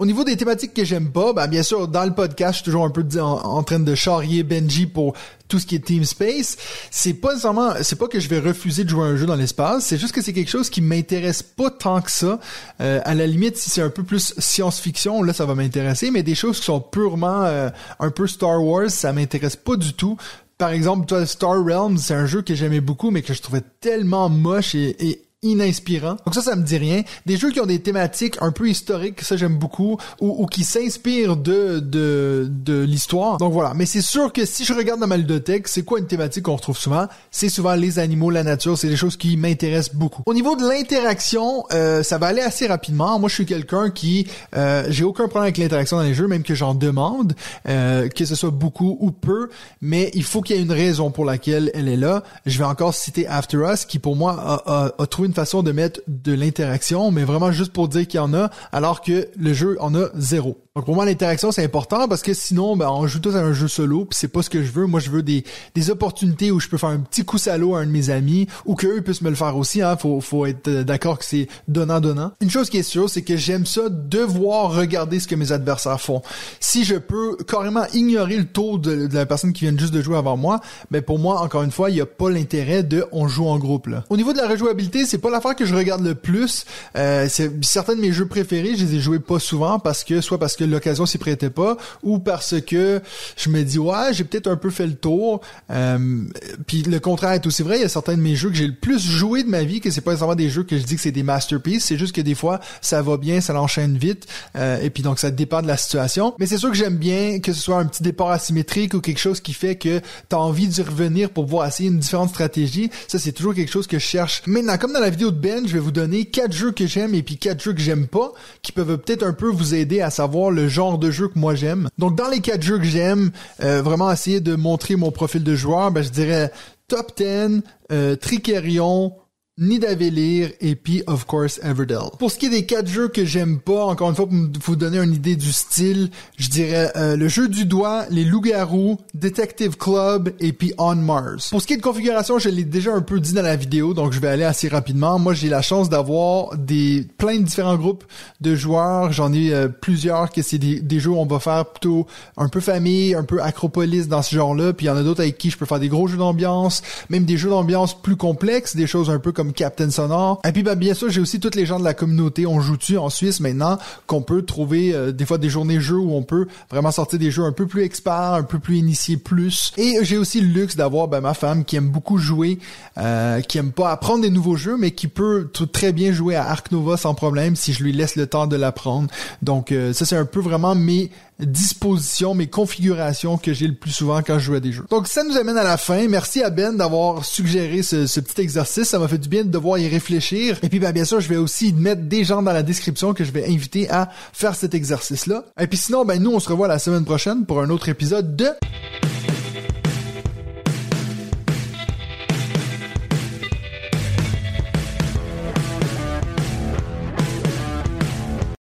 Au 0.00 0.06
niveau 0.06 0.24
des 0.24 0.34
thématiques 0.34 0.72
que 0.72 0.82
j'aime 0.82 1.12
pas, 1.12 1.34
ben 1.34 1.46
bien 1.46 1.62
sûr, 1.62 1.86
dans 1.86 2.06
le 2.06 2.14
podcast, 2.14 2.52
je 2.52 2.56
suis 2.56 2.64
toujours 2.64 2.86
un 2.86 2.90
peu 2.90 3.04
en, 3.20 3.62
train 3.62 3.80
de 3.80 3.94
charrier 3.94 4.42
Benji 4.42 4.86
pour 4.86 5.12
tout 5.46 5.58
ce 5.58 5.66
qui 5.66 5.74
est 5.74 5.84
Team 5.84 6.04
Space. 6.04 6.56
C'est 6.90 7.12
pas 7.12 7.32
nécessairement, 7.32 7.72
c'est 7.82 7.98
pas 7.98 8.08
que 8.08 8.18
je 8.18 8.26
vais 8.30 8.38
refuser 8.38 8.84
de 8.84 8.88
jouer 8.88 9.04
un 9.04 9.16
jeu 9.16 9.26
dans 9.26 9.34
l'espace, 9.34 9.84
c'est 9.84 9.98
juste 9.98 10.14
que 10.14 10.22
c'est 10.22 10.32
quelque 10.32 10.48
chose 10.48 10.70
qui 10.70 10.80
m'intéresse 10.80 11.42
pas 11.42 11.68
tant 11.68 12.00
que 12.00 12.10
ça. 12.10 12.40
Euh, 12.80 13.02
à 13.04 13.14
la 13.14 13.26
limite, 13.26 13.58
si 13.58 13.68
c'est 13.68 13.82
un 13.82 13.90
peu 13.90 14.02
plus 14.02 14.32
science-fiction, 14.38 15.22
là, 15.22 15.34
ça 15.34 15.44
va 15.44 15.54
m'intéresser, 15.54 16.10
mais 16.10 16.22
des 16.22 16.34
choses 16.34 16.60
qui 16.60 16.64
sont 16.64 16.80
purement 16.80 17.44
euh, 17.44 17.68
un 17.98 18.10
peu 18.10 18.26
Star 18.26 18.64
Wars, 18.64 18.88
ça 18.88 19.12
m'intéresse 19.12 19.56
pas 19.56 19.76
du 19.76 19.92
tout 19.92 20.16
par 20.56 20.72
exemple, 20.72 21.06
toi, 21.06 21.24
Star 21.24 21.64
Realms, 21.64 21.96
c'est 21.96 22.12
un 22.12 22.26
jeu 22.26 22.42
que 22.42 22.54
j'aimais 22.54 22.82
beaucoup, 22.82 23.10
mais 23.10 23.22
que 23.22 23.32
je 23.32 23.40
trouvais 23.40 23.62
tellement 23.80 24.28
moche 24.28 24.74
et, 24.74 24.94
et 25.08 25.22
ininspirant. 25.42 26.16
Donc 26.26 26.34
ça, 26.34 26.42
ça 26.42 26.54
me 26.54 26.62
dit 26.62 26.76
rien. 26.76 27.02
Des 27.24 27.38
jeux 27.38 27.50
qui 27.50 27.60
ont 27.60 27.66
des 27.66 27.80
thématiques 27.80 28.36
un 28.42 28.52
peu 28.52 28.68
historiques, 28.68 29.22
ça 29.22 29.36
j'aime 29.36 29.56
beaucoup, 29.56 29.96
ou, 30.20 30.42
ou 30.42 30.46
qui 30.46 30.64
s'inspirent 30.64 31.36
de, 31.36 31.78
de, 31.78 32.46
de 32.50 32.80
l'histoire. 32.82 33.38
Donc 33.38 33.54
voilà. 33.54 33.72
Mais 33.74 33.86
c'est 33.86 34.02
sûr 34.02 34.34
que 34.34 34.44
si 34.44 34.66
je 34.66 34.74
regarde 34.74 35.00
dans 35.00 35.06
ma 35.06 35.16
ludothèque, 35.16 35.66
c'est 35.68 35.82
quoi 35.82 35.98
une 35.98 36.06
thématique 36.06 36.44
qu'on 36.44 36.56
retrouve 36.56 36.76
souvent? 36.76 37.06
C'est 37.30 37.48
souvent 37.48 37.74
les 37.74 37.98
animaux, 37.98 38.30
la 38.30 38.44
nature, 38.44 38.76
c'est 38.76 38.88
des 38.88 38.96
choses 38.96 39.16
qui 39.16 39.38
m'intéressent 39.38 39.94
beaucoup. 39.94 40.22
Au 40.26 40.34
niveau 40.34 40.56
de 40.56 40.68
l'interaction, 40.68 41.64
euh, 41.72 42.02
ça 42.02 42.18
va 42.18 42.26
aller 42.26 42.42
assez 42.42 42.66
rapidement. 42.66 43.18
Moi, 43.18 43.30
je 43.30 43.34
suis 43.36 43.46
quelqu'un 43.46 43.88
qui, 43.88 44.26
euh, 44.54 44.84
j'ai 44.90 45.04
aucun 45.04 45.24
problème 45.24 45.44
avec 45.44 45.56
l'interaction 45.56 45.96
dans 45.96 46.02
les 46.02 46.12
jeux, 46.12 46.28
même 46.28 46.42
que 46.42 46.54
j'en 46.54 46.74
demande, 46.74 47.32
euh, 47.66 48.08
que 48.08 48.26
ce 48.26 48.34
soit 48.34 48.50
beaucoup 48.50 48.98
ou 49.00 49.10
peu, 49.10 49.48
mais 49.80 50.10
il 50.12 50.22
faut 50.24 50.42
qu'il 50.42 50.56
y 50.56 50.58
ait 50.58 50.62
une 50.62 50.70
raison 50.72 51.10
pour 51.10 51.24
laquelle 51.24 51.70
elle 51.72 51.88
est 51.88 51.96
là. 51.96 52.24
Je 52.44 52.58
vais 52.58 52.64
encore 52.64 52.94
citer 52.94 53.26
After 53.26 53.58
Us, 53.72 53.86
qui 53.86 53.98
pour 53.98 54.16
moi 54.16 54.32
a, 54.38 54.84
a, 54.84 54.92
a 54.98 55.06
trouvé 55.06 55.29
une 55.30 55.34
façon 55.34 55.62
de 55.62 55.70
mettre 55.70 56.00
de 56.08 56.32
l'interaction, 56.32 57.12
mais 57.12 57.22
vraiment 57.22 57.52
juste 57.52 57.72
pour 57.72 57.86
dire 57.86 58.04
qu'il 58.08 58.18
y 58.18 58.20
en 58.20 58.34
a, 58.34 58.50
alors 58.72 59.00
que 59.00 59.28
le 59.38 59.52
jeu 59.52 59.76
en 59.78 59.94
a 59.94 60.08
zéro. 60.16 60.58
Donc 60.76 60.84
pour 60.84 60.94
moi 60.94 61.04
l'interaction 61.04 61.50
c'est 61.50 61.64
important 61.64 62.06
parce 62.06 62.22
que 62.22 62.32
sinon 62.32 62.76
ben 62.76 62.88
on 62.88 63.04
joue 63.08 63.18
tous 63.18 63.34
à 63.34 63.40
un 63.40 63.52
jeu 63.52 63.66
solo 63.66 64.04
puis 64.04 64.16
c'est 64.16 64.28
pas 64.28 64.40
ce 64.40 64.48
que 64.48 64.62
je 64.62 64.70
veux. 64.70 64.86
Moi 64.86 65.00
je 65.00 65.10
veux 65.10 65.24
des, 65.24 65.42
des 65.74 65.90
opportunités 65.90 66.52
où 66.52 66.60
je 66.60 66.68
peux 66.68 66.78
faire 66.78 66.90
un 66.90 67.00
petit 67.00 67.24
coup 67.24 67.38
salaud 67.38 67.74
à 67.74 67.80
un 67.80 67.86
de 67.86 67.90
mes 67.90 68.10
amis 68.10 68.46
ou 68.66 68.76
qu'eux 68.76 69.02
puissent 69.02 69.22
me 69.22 69.30
le 69.30 69.34
faire 69.34 69.56
aussi. 69.56 69.82
Hein. 69.82 69.96
Faut 69.96 70.20
faut 70.20 70.46
être 70.46 70.68
euh, 70.68 70.84
d'accord 70.84 71.18
que 71.18 71.24
c'est 71.24 71.48
donnant 71.66 71.98
donnant. 71.98 72.30
Une 72.40 72.50
chose 72.50 72.70
qui 72.70 72.76
est 72.76 72.84
sûre 72.84 73.10
c'est 73.10 73.22
que 73.22 73.36
j'aime 73.36 73.66
ça 73.66 73.88
devoir 73.88 74.72
regarder 74.72 75.18
ce 75.18 75.26
que 75.26 75.34
mes 75.34 75.50
adversaires 75.50 76.00
font. 76.00 76.22
Si 76.60 76.84
je 76.84 76.94
peux 76.94 77.36
carrément 77.48 77.86
ignorer 77.92 78.36
le 78.36 78.46
taux 78.46 78.78
de, 78.78 79.08
la 79.12 79.26
personne 79.26 79.52
qui 79.52 79.64
vient 79.64 79.76
juste 79.76 79.92
de 79.92 80.02
jouer 80.02 80.18
avant 80.18 80.36
moi, 80.36 80.60
ben 80.92 81.02
pour 81.02 81.18
moi 81.18 81.40
encore 81.40 81.64
une 81.64 81.72
fois 81.72 81.90
il 81.90 81.96
y 81.96 82.00
a 82.00 82.06
pas 82.06 82.30
l'intérêt 82.30 82.84
de 82.84 83.04
on 83.10 83.26
joue 83.26 83.48
en 83.48 83.58
groupe 83.58 83.88
là. 83.88 84.04
Au 84.08 84.16
niveau 84.16 84.32
de 84.32 84.38
la 84.38 84.46
rejouabilité 84.46 85.04
c'est 85.04 85.18
pas 85.18 85.30
l'affaire 85.30 85.56
que 85.56 85.64
je 85.64 85.74
regarde 85.74 86.04
le 86.04 86.14
plus. 86.14 86.64
Euh, 86.96 87.26
c'est 87.28 87.64
certains 87.64 87.96
de 87.96 88.00
mes 88.00 88.12
jeux 88.12 88.28
préférés 88.28 88.76
je 88.76 88.84
les 88.84 88.94
ai 88.94 89.00
joués 89.00 89.18
pas 89.18 89.40
souvent 89.40 89.80
parce 89.80 90.04
que 90.04 90.20
soit 90.20 90.38
parce 90.38 90.54
que 90.54 90.59
l'occasion 90.64 91.06
s'y 91.06 91.18
prêtait 91.18 91.50
pas 91.50 91.76
ou 92.02 92.18
parce 92.18 92.60
que 92.60 93.00
je 93.36 93.48
me 93.48 93.62
dis 93.62 93.78
ouais 93.78 94.12
j'ai 94.12 94.24
peut-être 94.24 94.48
un 94.48 94.56
peu 94.56 94.70
fait 94.70 94.86
le 94.86 94.94
tour. 94.94 95.40
Euh, 95.70 96.24
puis 96.66 96.82
le 96.82 97.00
contraire 97.00 97.32
est 97.32 97.46
aussi 97.46 97.62
vrai. 97.62 97.78
Il 97.78 97.82
y 97.82 97.84
a 97.84 97.88
certains 97.88 98.16
de 98.16 98.22
mes 98.22 98.36
jeux 98.36 98.50
que 98.50 98.56
j'ai 98.56 98.66
le 98.66 98.74
plus 98.74 99.00
joué 99.00 99.42
de 99.42 99.48
ma 99.48 99.62
vie 99.62 99.80
que 99.80 99.90
c'est 99.90 100.00
pas 100.00 100.12
nécessairement 100.12 100.34
des 100.34 100.50
jeux 100.50 100.62
que 100.62 100.78
je 100.78 100.84
dis 100.84 100.96
que 100.96 101.00
c'est 101.00 101.12
des 101.12 101.22
masterpieces. 101.22 101.84
C'est 101.84 101.98
juste 101.98 102.14
que 102.14 102.20
des 102.20 102.34
fois 102.34 102.60
ça 102.80 103.02
va 103.02 103.16
bien 103.16 103.40
ça 103.40 103.52
l'enchaîne 103.52 103.96
vite 103.96 104.26
euh, 104.56 104.80
et 104.80 104.90
puis 104.90 105.02
donc 105.02 105.18
ça 105.18 105.30
dépend 105.30 105.62
de 105.62 105.66
la 105.66 105.76
situation. 105.76 106.34
Mais 106.38 106.46
c'est 106.46 106.58
sûr 106.58 106.70
que 106.70 106.76
j'aime 106.76 106.96
bien 106.96 107.40
que 107.40 107.52
ce 107.52 107.60
soit 107.60 107.78
un 107.78 107.86
petit 107.86 108.02
départ 108.02 108.30
asymétrique 108.30 108.94
ou 108.94 109.00
quelque 109.00 109.20
chose 109.20 109.40
qui 109.40 109.52
fait 109.52 109.76
que 109.76 109.98
tu 109.98 110.36
as 110.36 110.38
envie 110.38 110.68
d'y 110.68 110.82
revenir 110.82 111.30
pour 111.30 111.44
pouvoir 111.44 111.66
essayer 111.66 111.88
une 111.88 111.98
différente 111.98 112.30
stratégie. 112.30 112.90
Ça 113.08 113.18
c'est 113.18 113.32
toujours 113.32 113.54
quelque 113.54 113.72
chose 113.72 113.86
que 113.86 113.98
je 113.98 114.04
cherche. 114.04 114.42
Maintenant 114.46 114.78
comme 114.78 114.92
dans 114.92 115.00
la 115.00 115.10
vidéo 115.10 115.30
de 115.30 115.38
Ben 115.38 115.66
je 115.66 115.72
vais 115.72 115.78
vous 115.78 115.92
donner 115.92 116.24
quatre 116.26 116.52
jeux 116.52 116.72
que 116.72 116.86
j'aime 116.86 117.14
et 117.14 117.22
puis 117.22 117.36
quatre 117.36 117.62
jeux 117.62 117.72
que 117.72 117.80
j'aime 117.80 118.06
pas 118.06 118.32
qui 118.62 118.72
peuvent 118.72 118.98
peut-être 118.98 119.22
un 119.24 119.32
peu 119.32 119.48
vous 119.48 119.74
aider 119.74 120.00
à 120.00 120.10
savoir 120.10 120.49
le 120.50 120.68
genre 120.68 120.98
de 120.98 121.10
jeu 121.10 121.28
que 121.28 121.38
moi 121.38 121.54
j'aime. 121.54 121.88
Donc 121.98 122.16
dans 122.16 122.28
les 122.28 122.40
quatre 122.40 122.62
jeux 122.62 122.78
que 122.78 122.84
j'aime, 122.84 123.30
euh, 123.62 123.82
vraiment 123.82 124.10
essayer 124.10 124.40
de 124.40 124.54
montrer 124.54 124.96
mon 124.96 125.10
profil 125.10 125.44
de 125.44 125.54
joueur, 125.54 125.90
ben, 125.90 126.02
je 126.02 126.10
dirais 126.10 126.52
Top 126.88 127.16
10, 127.16 127.62
euh, 127.92 128.16
Tricerion, 128.16 129.14
Nidavellir 129.60 130.50
et 130.60 130.74
puis 130.74 131.02
of 131.06 131.26
course 131.26 131.60
Everdell. 131.62 132.10
Pour 132.18 132.30
ce 132.30 132.38
qui 132.38 132.46
est 132.46 132.50
des 132.50 132.64
quatre 132.64 132.88
jeux 132.88 133.08
que 133.08 133.24
j'aime 133.26 133.60
pas, 133.60 133.84
encore 133.84 134.08
une 134.08 134.16
fois 134.16 134.26
pour 134.26 134.36
vous 134.64 134.76
donner 134.76 134.98
une 134.98 135.12
idée 135.12 135.36
du 135.36 135.52
style, 135.52 136.10
je 136.38 136.48
dirais 136.48 136.90
euh, 136.96 137.16
le 137.16 137.28
jeu 137.28 137.46
du 137.46 137.66
doigt, 137.66 138.06
les 138.10 138.24
loups-garous, 138.24 138.98
Detective 139.14 139.76
Club 139.76 140.32
et 140.40 140.52
puis 140.52 140.72
On 140.78 140.94
Mars. 140.94 141.50
Pour 141.50 141.60
ce 141.60 141.66
qui 141.66 141.74
est 141.74 141.76
de 141.76 141.82
configuration, 141.82 142.38
je 142.38 142.48
l'ai 142.48 142.64
déjà 142.64 142.94
un 142.94 143.02
peu 143.02 143.20
dit 143.20 143.34
dans 143.34 143.42
la 143.42 143.56
vidéo, 143.56 143.92
donc 143.92 144.12
je 144.12 144.20
vais 144.20 144.28
aller 144.28 144.44
assez 144.44 144.68
rapidement. 144.68 145.18
Moi, 145.18 145.34
j'ai 145.34 145.48
la 145.48 145.62
chance 145.62 145.90
d'avoir 145.90 146.56
des 146.56 147.06
plein 147.18 147.36
de 147.36 147.44
différents 147.44 147.76
groupes 147.76 148.04
de 148.40 148.56
joueurs. 148.56 149.12
J'en 149.12 149.32
ai 149.32 149.52
euh, 149.52 149.68
plusieurs 149.68 150.30
que 150.30 150.40
c'est 150.42 150.58
des, 150.58 150.80
des, 150.80 151.00
jeux 151.00 151.10
où 151.10 151.18
on 151.18 151.26
va 151.26 151.38
faire 151.38 151.66
plutôt 151.66 152.06
un 152.38 152.48
peu 152.48 152.60
famille, 152.60 153.14
un 153.14 153.24
peu 153.24 153.42
acropolis 153.42 154.08
dans 154.08 154.22
ce 154.22 154.34
genre-là. 154.34 154.72
Puis 154.72 154.86
il 154.86 154.88
y 154.88 154.92
en 154.92 154.96
a 154.96 155.02
d'autres 155.02 155.20
avec 155.20 155.36
qui 155.36 155.50
je 155.50 155.58
peux 155.58 155.66
faire 155.66 155.80
des 155.80 155.88
gros 155.88 156.06
jeux 156.06 156.16
d'ambiance, 156.16 156.82
même 157.10 157.24
des 157.24 157.36
jeux 157.36 157.50
d'ambiance 157.50 158.00
plus 158.00 158.16
complexes, 158.16 158.74
des 158.74 158.86
choses 158.86 159.10
un 159.10 159.18
peu 159.18 159.32
comme 159.32 159.49
Captain 159.50 159.90
Sonore. 159.90 160.40
Et 160.44 160.52
puis 160.52 160.62
ben, 160.62 160.74
bien 160.74 160.94
sûr, 160.94 161.10
j'ai 161.10 161.20
aussi 161.20 161.40
tous 161.40 161.54
les 161.54 161.66
gens 161.66 161.78
de 161.78 161.84
la 161.84 161.94
communauté. 161.94 162.46
On 162.46 162.60
joue-tu 162.60 162.98
en 162.98 163.10
Suisse 163.10 163.40
maintenant 163.40 163.78
qu'on 164.06 164.22
peut 164.22 164.42
trouver 164.42 164.94
euh, 164.94 165.12
des 165.12 165.26
fois 165.26 165.38
des 165.38 165.48
journées 165.48 165.80
jeux 165.80 165.98
où 165.98 166.14
on 166.14 166.22
peut 166.22 166.46
vraiment 166.70 166.90
sortir 166.90 167.18
des 167.18 167.30
jeux 167.30 167.44
un 167.44 167.52
peu 167.52 167.66
plus 167.66 167.82
experts, 167.82 168.34
un 168.34 168.42
peu 168.42 168.58
plus 168.58 168.78
initiés 168.78 169.16
plus. 169.16 169.72
Et 169.76 169.98
j'ai 170.02 170.16
aussi 170.16 170.40
le 170.40 170.48
luxe 170.48 170.76
d'avoir 170.76 171.08
ben, 171.08 171.20
ma 171.20 171.34
femme 171.34 171.64
qui 171.64 171.76
aime 171.76 171.88
beaucoup 171.88 172.18
jouer, 172.18 172.58
euh, 172.98 173.40
qui 173.40 173.58
aime 173.58 173.72
pas 173.72 173.90
apprendre 173.90 174.22
des 174.22 174.30
nouveaux 174.30 174.56
jeux, 174.56 174.76
mais 174.78 174.90
qui 174.90 175.08
peut 175.08 175.48
très 175.72 175.92
bien 175.92 176.12
jouer 176.12 176.36
à 176.36 176.48
Ark 176.48 176.70
Nova 176.72 176.96
sans 176.96 177.14
problème 177.14 177.56
si 177.56 177.72
je 177.72 177.82
lui 177.82 177.92
laisse 177.92 178.16
le 178.16 178.26
temps 178.26 178.46
de 178.46 178.56
l'apprendre. 178.56 179.08
Donc 179.42 179.72
euh, 179.72 179.92
ça 179.92 180.04
c'est 180.04 180.16
un 180.16 180.24
peu 180.24 180.40
vraiment 180.40 180.74
mes 180.74 181.10
dispositions, 181.44 182.34
mes 182.34 182.48
configurations 182.48 183.38
que 183.38 183.52
j'ai 183.52 183.66
le 183.66 183.74
plus 183.74 183.90
souvent 183.90 184.22
quand 184.22 184.38
je 184.38 184.44
joue 184.44 184.54
à 184.54 184.60
des 184.60 184.72
jeux. 184.72 184.84
Donc 184.90 185.08
ça 185.08 185.24
nous 185.24 185.36
amène 185.36 185.56
à 185.56 185.64
la 185.64 185.76
fin. 185.76 186.06
Merci 186.08 186.42
à 186.42 186.50
Ben 186.50 186.76
d'avoir 186.76 187.24
suggéré 187.24 187.82
ce, 187.82 188.20
petit 188.20 188.40
exercice. 188.40 188.88
Ça 188.88 188.98
m'a 188.98 189.08
fait 189.08 189.18
du 189.18 189.28
bien 189.28 189.44
de 189.44 189.50
devoir 189.50 189.78
y 189.78 189.88
réfléchir. 189.88 190.58
Et 190.62 190.68
puis 190.68 190.78
ben, 190.78 190.92
bien 190.92 191.04
sûr, 191.04 191.20
je 191.20 191.28
vais 191.28 191.36
aussi 191.36 191.72
mettre 191.72 192.02
des 192.02 192.24
gens 192.24 192.42
dans 192.42 192.52
la 192.52 192.62
description 192.62 193.14
que 193.14 193.24
je 193.24 193.32
vais 193.32 193.46
inviter 193.48 193.90
à 193.90 194.10
faire 194.32 194.54
cet 194.54 194.74
exercice-là. 194.74 195.44
Et 195.58 195.66
puis 195.66 195.78
sinon, 195.78 196.04
ben 196.04 196.22
nous, 196.22 196.32
on 196.32 196.40
se 196.40 196.48
revoit 196.48 196.68
la 196.68 196.78
semaine 196.78 197.04
prochaine 197.04 197.44
pour 197.46 197.60
un 197.60 197.70
autre 197.70 197.88
épisode 197.88 198.36
de... 198.36 198.48